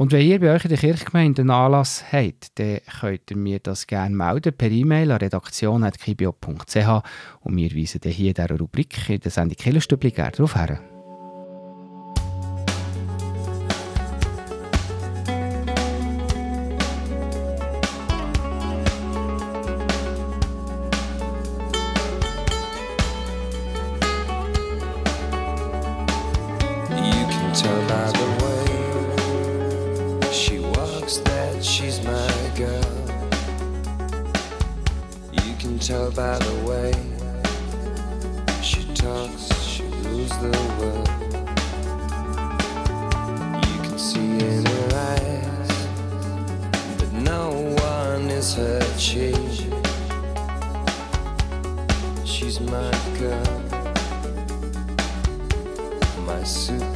Und 0.00 0.12
wenn 0.12 0.26
ihr 0.26 0.40
bei 0.40 0.54
euch 0.54 0.64
in 0.64 0.70
der 0.70 0.78
Kirchgemeinde 0.78 1.42
einen 1.42 1.50
Anlass 1.50 2.02
habt, 2.10 2.58
dann 2.58 2.80
könnt 3.00 3.30
ihr 3.30 3.36
mir 3.36 3.58
das 3.58 3.86
gerne 3.86 4.16
melden 4.16 4.54
per 4.56 4.70
E-Mail 4.70 5.10
an 5.10 5.18
redaktion.kibio.ch 5.18 7.02
und 7.40 7.56
wir 7.56 7.76
weisen 7.76 8.00
dann 8.00 8.10
hier 8.10 8.28
in 8.28 8.34
dieser 8.34 8.58
Rubrik 8.58 9.10
in 9.10 9.20
der 9.20 9.30
Sendung 9.30 9.58
Killerstübli 9.58 10.10
gerne 10.10 10.30
darauf 10.30 10.54
hin. 10.54 10.78
That 31.18 31.64
she's 31.64 32.00
my 32.04 32.50
girl. 32.54 32.84
You 35.32 35.54
can 35.58 35.78
tell 35.78 36.10
by 36.12 36.38
the 36.38 36.54
way 36.68 36.92
she 38.62 38.84
talks, 38.94 39.52
she 39.60 39.82
rules 39.82 40.30
the 40.40 40.50
world. 40.78 41.08
You 43.66 43.78
can 43.82 43.98
see 43.98 44.20
in 44.20 44.64
her 44.64 44.88
eyes 45.12 45.86
that 46.98 47.12
no 47.12 47.50
one 47.82 48.30
is 48.30 48.54
her 48.54 48.80
chief. 48.96 49.64
She's 52.24 52.60
my 52.60 52.92
girl 53.18 53.60
my 56.30 56.42
supergirl. 56.42 56.89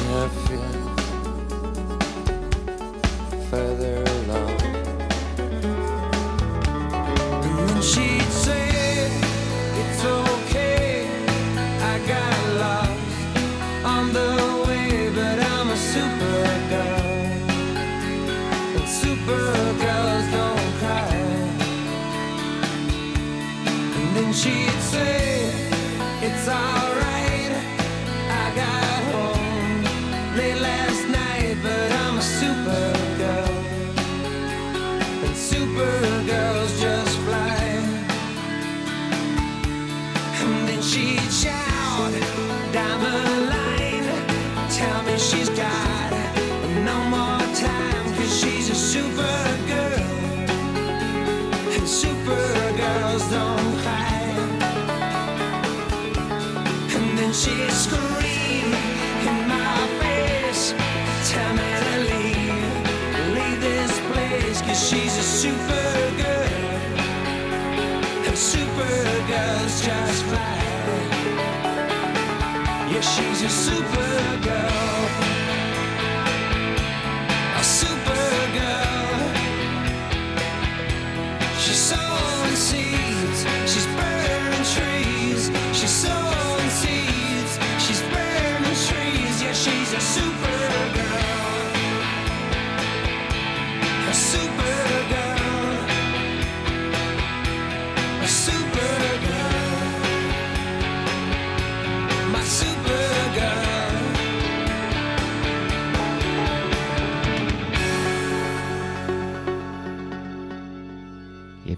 Pushing 0.00 0.60
her 0.62 0.99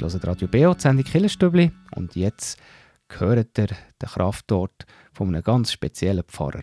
hört 0.02 0.26
Radio 0.26 0.48
BO, 0.48 0.74
die 0.74 0.80
Sendung 0.80 1.04
Killerstübli. 1.04 1.70
Und 1.94 2.16
jetzt 2.16 2.58
hört 3.18 3.56
ihr 3.58 3.68
den 3.68 4.08
Kraftort 4.08 4.84
von 5.12 5.28
einem 5.28 5.42
ganz 5.42 5.70
speziellen 5.70 6.24
Pfarrer. 6.24 6.62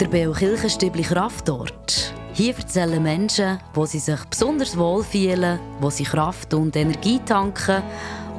Der 0.00 0.08
Beo 0.08 0.32
Kirchenstübli 0.32 1.02
Kraftort. 1.02 2.14
Hier 2.32 2.56
erzählen 2.56 3.02
Menschen, 3.02 3.58
wo 3.74 3.86
sie 3.86 3.98
sich 3.98 4.24
besonders 4.24 4.76
wohl 4.76 5.04
fühlen, 5.04 5.60
wo 5.80 5.90
sie 5.90 6.04
Kraft 6.04 6.54
und 6.54 6.74
Energie 6.74 7.20
tanken 7.24 7.82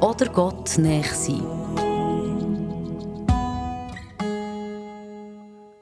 oder 0.00 0.26
Gott 0.26 0.76
näher 0.78 1.04
sind. 1.04 1.44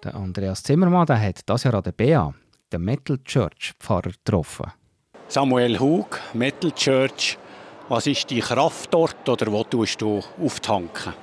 Der 0.04 0.14
Andreas 0.14 0.62
Zimmermann 0.62 1.06
der 1.06 1.20
hat 1.20 1.40
das 1.46 1.64
Jahr 1.64 1.74
an 1.74 1.82
der 1.82 1.92
BA, 1.92 2.32
der 2.72 2.78
Metal 2.78 3.18
Church 3.24 3.72
Pfarrer, 3.80 4.10
getroffen. 4.10 4.72
Samuel 5.28 5.78
Hug, 5.78 6.20
Metal 6.34 6.70
Church. 6.72 7.38
Was 7.88 8.06
ist 8.06 8.28
die 8.28 8.40
Kraft 8.40 8.92
dort 8.92 9.26
oder 9.26 9.50
wo 9.50 9.64
tust 9.64 10.02
du 10.02 10.22
auftanken? 10.42 11.14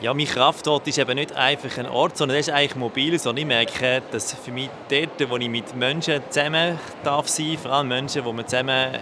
Ja, 0.00 0.14
mein 0.14 0.26
Kraftort 0.26 0.86
ist 0.86 0.96
eben 0.98 1.16
nicht 1.16 1.32
einfach 1.34 1.76
ein 1.76 1.86
Ort, 1.86 2.16
sondern 2.16 2.36
er 2.36 2.40
ist 2.40 2.50
eigentlich 2.50 2.76
mobil, 2.76 3.18
sondern 3.18 3.42
ich 3.42 3.46
merke, 3.48 4.02
dass 4.10 4.32
für 4.32 4.52
mich 4.52 4.70
dort, 4.88 5.28
wo 5.28 5.36
ich 5.36 5.48
mit 5.48 5.74
Menschen 5.74 6.22
zusammen 6.30 6.78
darf 7.02 7.28
sein, 7.28 7.58
vor 7.58 7.72
allem 7.72 7.88
Menschen, 7.88 8.24
wo 8.24 8.32
man 8.32 8.46
zusammen 8.46 8.96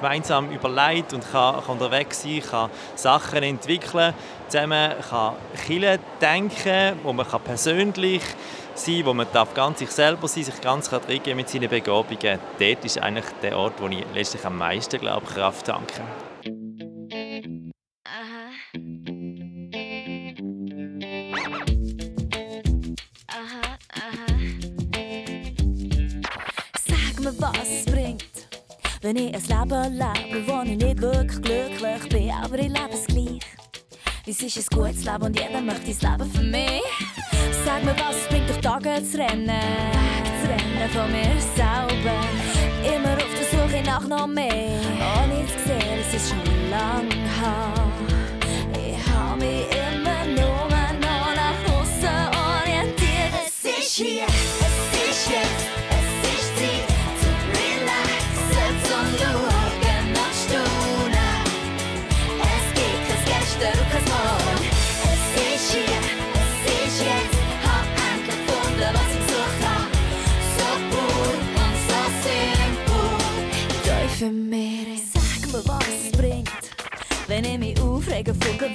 gemeinsam 0.00 0.50
überlegt 0.52 1.12
und 1.14 1.24
kann, 1.32 1.64
kann 1.64 1.78
unterwegs 1.78 2.22
sein, 2.22 2.42
kann 2.48 2.70
Sachen 2.94 3.42
entwickeln, 3.42 4.12
zusammen 4.48 4.92
kann 5.08 5.34
Chile 5.66 5.98
denken, 6.20 6.98
wo 7.02 7.12
man 7.12 7.26
kann 7.26 7.40
persönlich 7.40 8.22
sein, 8.74 9.04
wo 9.04 9.14
man 9.14 9.26
darf 9.32 9.54
ganz 9.54 9.78
sich 9.78 9.90
selber 9.90 10.28
sein, 10.28 10.44
sich 10.44 10.60
ganz 10.60 10.92
reingeben 10.92 11.36
mit 11.36 11.48
seinen 11.48 11.68
Begabungen. 11.68 12.38
Dort 12.58 12.84
ist 12.84 12.98
eigentlich 12.98 13.26
der 13.42 13.56
Ort, 13.56 13.74
wo 13.78 13.88
ich 13.88 14.04
letztlich 14.14 14.44
am 14.44 14.58
meisten 14.58 15.00
glaube, 15.00 15.26
Kraft 15.26 15.66
tanke. 15.66 16.02
Wenn 29.04 29.16
ich 29.16 29.34
ein 29.34 29.42
Leben 29.42 29.98
lebe, 29.98 30.48
wo 30.48 30.62
ich 30.62 30.78
nicht 30.78 31.02
wirklich 31.02 31.42
glücklich 31.42 32.08
bin, 32.08 32.30
aber 32.30 32.58
ich 32.58 32.68
lebe 32.68 32.94
es 32.94 33.06
gleich. 33.06 33.40
Es 34.26 34.40
ist 34.40 34.72
ein 34.72 34.78
gutes 34.78 35.04
Leben 35.04 35.22
und 35.24 35.38
jeder 35.38 35.60
möchte 35.60 35.88
das 35.88 36.00
Leben 36.00 36.30
für 36.32 36.42
mich. 36.42 37.13
Sag 37.74 37.84
mir, 37.84 37.96
was 37.96 38.28
bringt, 38.28 38.48
durch 38.48 38.60
Tage 38.60 39.02
zu 39.02 39.18
rennen, 39.18 39.50
zu 40.40 40.48
rennen 40.48 40.88
von 40.92 41.10
mir 41.10 41.34
selber. 41.56 42.20
Immer 42.84 43.14
auf 43.16 43.34
der 43.36 43.46
Suche 43.50 43.82
nach 43.84 44.06
noch 44.06 44.28
mehr, 44.28 44.78
ohne 45.18 45.44
zu 45.44 45.58
sehen, 45.66 45.98
es 46.00 46.14
ist 46.14 46.28
schon 46.28 46.70
lang 46.70 47.10
her. 47.10 47.74
Ich 48.74 48.96
habe 49.12 49.40
mich 49.40 49.66
immer 49.72 50.03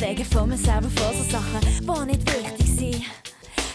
wegen 0.09 0.25
von 0.25 0.49
mir 0.49 0.57
selber 0.57 0.89
von 0.89 1.15
so 1.15 1.23
Sachen, 1.29 1.61
die 1.61 2.05
nicht 2.07 2.25
wichtig 2.33 2.67
sind. 2.67 3.05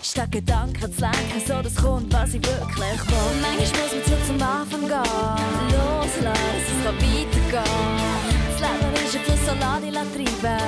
Statt 0.03 0.33
Gedanken 0.33 0.93
zu 0.93 1.01
lenken, 1.01 1.41
so 1.47 1.63
das 1.63 1.75
kommt, 1.77 2.13
was 2.13 2.35
ich 2.35 2.43
wirklich 2.43 2.77
will. 2.77 3.35
Manchmal 3.41 3.83
muss 3.83 3.93
man 3.93 4.05
zurück 4.05 4.25
zum 4.27 4.43
Anfang 4.43 4.81
gehen. 4.81 5.03
Loslassen, 5.71 6.59
es 6.59 6.85
kann 6.85 6.97
weitergehen. 6.97 7.65
Das 8.51 8.59
Leben 8.61 8.95
ist 8.95 9.15
ein 9.15 9.21
Fluss, 9.25 9.45
so 9.47 9.53
lass 9.91 10.13
dich 10.13 10.31
treiben. 10.41 10.61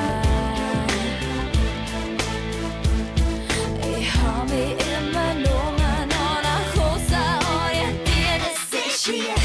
Ich 3.99 4.09
hab 4.23 4.45
mich 4.49 4.77
immer 4.97 5.31
nur 5.35 5.67
noch 6.13 6.39
nach 6.47 6.73
außen 6.85 7.27
orientiert. 7.59 8.43
Es 8.53 8.61
ist 8.95 9.07
hier, 9.07 9.36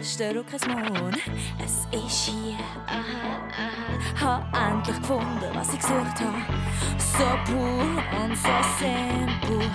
Gestern 0.00 0.38
und 0.38 0.46
kein. 0.46 1.14
Es 1.62 1.86
ist 1.92 2.30
hier. 2.30 2.56
Aha, 2.86 3.46
aha. 3.52 4.48
Hab 4.48 4.72
endlich 4.72 4.96
gefunden, 4.96 5.50
was 5.52 5.74
ich 5.74 5.80
gesucht 5.80 6.20
hab. 6.20 6.98
So 6.98 7.52
pur 7.52 7.82
und 8.22 8.34
so 8.34 8.48
simpel. 8.78 9.70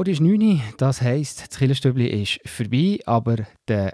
Bald 0.00 0.08
ist 0.08 0.22
9 0.22 0.40
Uhr, 0.40 0.60
das 0.78 1.02
heisst, 1.02 1.42
das 1.42 1.58
Killerstübli 1.58 2.06
ist 2.06 2.40
vorbei, 2.48 3.00
aber 3.04 3.36
der 3.68 3.92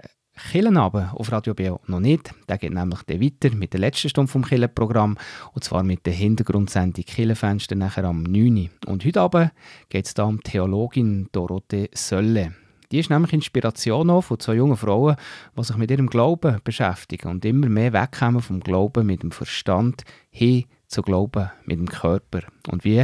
Killenabend 0.51 1.13
auf 1.13 1.33
Radio 1.33 1.53
BO 1.53 1.81
noch 1.87 1.99
nicht. 1.99 2.33
Der 2.47 2.57
geht 2.57 2.71
nämlich 2.71 3.01
dann 3.01 3.21
weiter 3.21 3.53
mit 3.53 3.73
der 3.73 3.81
letzten 3.81 4.07
Stunde 4.07 4.31
vom 4.31 4.45
Killenprogramm 4.45 5.17
und 5.51 5.65
zwar 5.65 5.83
mit 5.83 6.05
der 6.05 6.13
Hintergrundsendung 6.13 7.03
Killenfenster 7.03 7.75
nachher 7.75 8.05
am 8.05 8.23
9 8.23 8.55
Uhr. 8.57 8.69
Und 8.85 9.03
heute 9.03 9.19
Abend 9.19 9.51
geht 9.89 10.05
es 10.05 10.13
da 10.13 10.23
um 10.23 10.41
Theologin 10.41 11.27
Dorothee 11.33 11.89
Sölle. 11.93 12.53
Die 12.89 12.99
ist 12.99 13.09
nämlich 13.09 13.33
Inspiration 13.33 14.09
auch 14.09 14.21
von 14.21 14.39
zwei 14.39 14.53
jungen 14.53 14.77
Frauen, 14.77 15.17
die 15.57 15.63
sich 15.65 15.75
mit 15.75 15.91
ihrem 15.91 16.07
Glauben 16.07 16.61
beschäftigen 16.63 17.27
und 17.27 17.43
immer 17.43 17.67
mehr 17.67 17.91
wegkommen 17.91 18.41
vom 18.41 18.61
Glauben 18.61 19.07
mit 19.07 19.23
dem 19.23 19.31
Verstand 19.31 20.03
hin 20.29 20.63
zu 20.87 21.01
Glauben 21.01 21.51
mit 21.65 21.79
dem 21.79 21.89
Körper. 21.89 22.43
Und 22.71 22.85
wie 22.85 23.03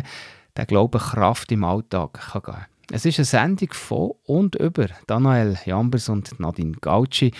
der 0.56 0.66
Glaube 0.66 1.00
Kraft 1.00 1.52
im 1.52 1.66
Alltag 1.66 2.14
kann 2.14 2.44
geben 2.44 2.73
Es 2.92 3.06
ist 3.06 3.18
eine 3.18 3.26
Sendung 3.26 3.72
von 3.72 4.12
und 4.26 4.56
über 4.56 4.88
Daniel 5.08 5.58
Jambers 5.66 6.10
und 6.10 6.40
Nadine 6.40 6.74
Gauci. 6.82 7.32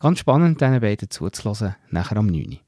Ganz 0.00 0.18
spannend, 0.18 0.60
diesen 0.60 0.80
beiden 0.80 1.08
zuzulassen, 1.08 1.76
nachher 1.90 2.16
am 2.16 2.26
9. 2.26 2.58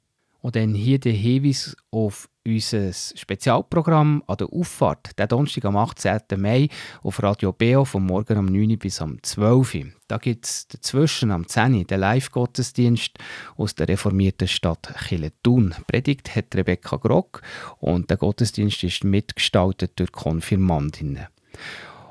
Und 0.41 0.57
dann 0.57 0.73
hier 0.73 0.99
der 0.99 1.13
Hinweis 1.13 1.77
auf 1.91 2.29
unser 2.47 2.93
Spezialprogramm 2.93 4.23
an 4.27 4.37
der 4.39 4.51
Auffahrt, 4.51 5.19
der 5.19 5.27
Donnerstag 5.27 5.67
am 5.67 5.77
18. 5.77 6.21
Mai 6.39 6.69
auf 7.03 7.23
Radio 7.23 7.53
BO 7.53 7.85
vom 7.85 8.07
Morgen 8.07 8.39
um 8.39 8.47
9 8.47 8.79
bis 8.79 9.01
um 9.01 9.23
12 9.23 9.75
Uhr. 9.75 9.85
Da 10.09 10.17
gibt 10.17 10.47
es 10.47 10.69
dazwischen 10.69 11.33
am 11.33 11.47
10 11.47 11.75
Uhr 11.75 11.85
den 11.85 12.01
Live-Gottesdienst 12.01 13.19
aus 13.57 13.75
der 13.75 13.89
reformierten 13.89 14.49
Stadt 14.49 14.95
Chilletun. 15.07 15.75
Predigt 15.87 16.35
hat 16.35 16.55
Rebecca 16.55 16.97
Grock 16.97 17.43
und 17.79 18.09
der 18.09 18.17
Gottesdienst 18.17 18.83
ist 18.85 19.05
mitgestaltet 19.05 19.99
durch 19.99 20.13
Konfirmandinnen. 20.13 21.27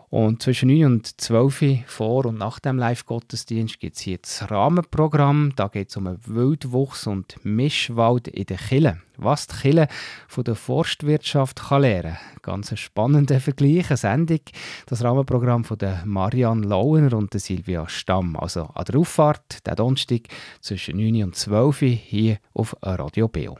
Und 0.10 0.41
zwischen 0.41 0.70
9 0.70 0.86
und 0.86 1.22
12 1.22 1.62
Uhr 1.62 1.78
vor 1.86 2.26
und 2.26 2.39
nach 2.39 2.60
dem 2.60 2.78
Live-Gottesdienst 2.80 3.80
gibt 3.80 3.95
es 3.95 4.01
hier 4.01 4.18
das 4.18 4.49
Rahmenprogramm. 4.49 5.53
Da 5.55 5.68
geht 5.68 5.89
es 5.89 5.97
um 5.97 6.07
einen 6.07 6.20
Wildwuchs 6.26 7.05
und 7.05 7.36
Mischwald 7.43 8.28
in 8.28 8.45
den 8.45 8.57
Kille. 8.57 9.01
Was 9.18 9.45
die 9.45 9.55
Kille 9.57 9.88
von 10.28 10.43
der 10.45 10.55
Forstwirtschaft 10.55 11.60
kann 11.62 11.84
lernen 11.84 12.14
kann. 12.14 12.41
Ganz 12.41 12.72
ein 12.72 12.78
spannender 12.78 13.39
Vergleich, 13.39 13.91
eine 13.91 13.97
Sendung. 13.97 14.39
Das 14.88 15.03
Rahmenprogramm 15.03 15.64
von 15.64 15.78
der 15.78 16.01
Marianne 16.05 16.66
Launer 16.66 17.16
und 17.16 17.34
der 17.34 17.39
Silvia 17.39 17.88
Stamm. 17.88 18.36
Also 18.36 18.64
an 18.64 18.86
der 18.86 18.99
Auffahrt, 18.99 19.64
der 19.68 19.76
Donnerstag 19.76 20.22
zwischen 20.60 20.97
9 20.97 21.24
und 21.24 21.36
12 21.36 21.82
Uhr 21.84 21.88
hier 21.89 22.38
auf 22.53 22.76
Radio 22.82 23.28
Beo. 23.28 23.60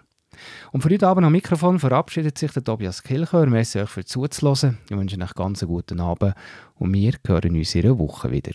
Und 0.72 0.82
für 0.82 0.90
heute 0.90 1.08
Abend 1.08 1.26
am 1.26 1.32
Mikrofon 1.32 1.80
verabschiedet 1.80 2.38
sich 2.38 2.52
der 2.52 2.64
Tobias 2.64 3.04
Kilchör. 3.04 3.46
Merci 3.48 3.80
euch 3.80 3.90
für 3.90 4.06
zuzuhören. 4.06 4.78
Ich 4.90 4.96
wünsche 4.96 5.20
euch 5.20 5.36
ganz 5.36 5.64
einen 5.64 5.72
guten 5.72 6.00
Abend 6.00 6.34
und 6.76 6.94
wir 6.94 7.14
hören 7.26 7.56
uns 7.56 7.76
in 7.76 7.86
einer 7.86 8.00
Woche 8.00 8.32
wieder. 8.32 8.52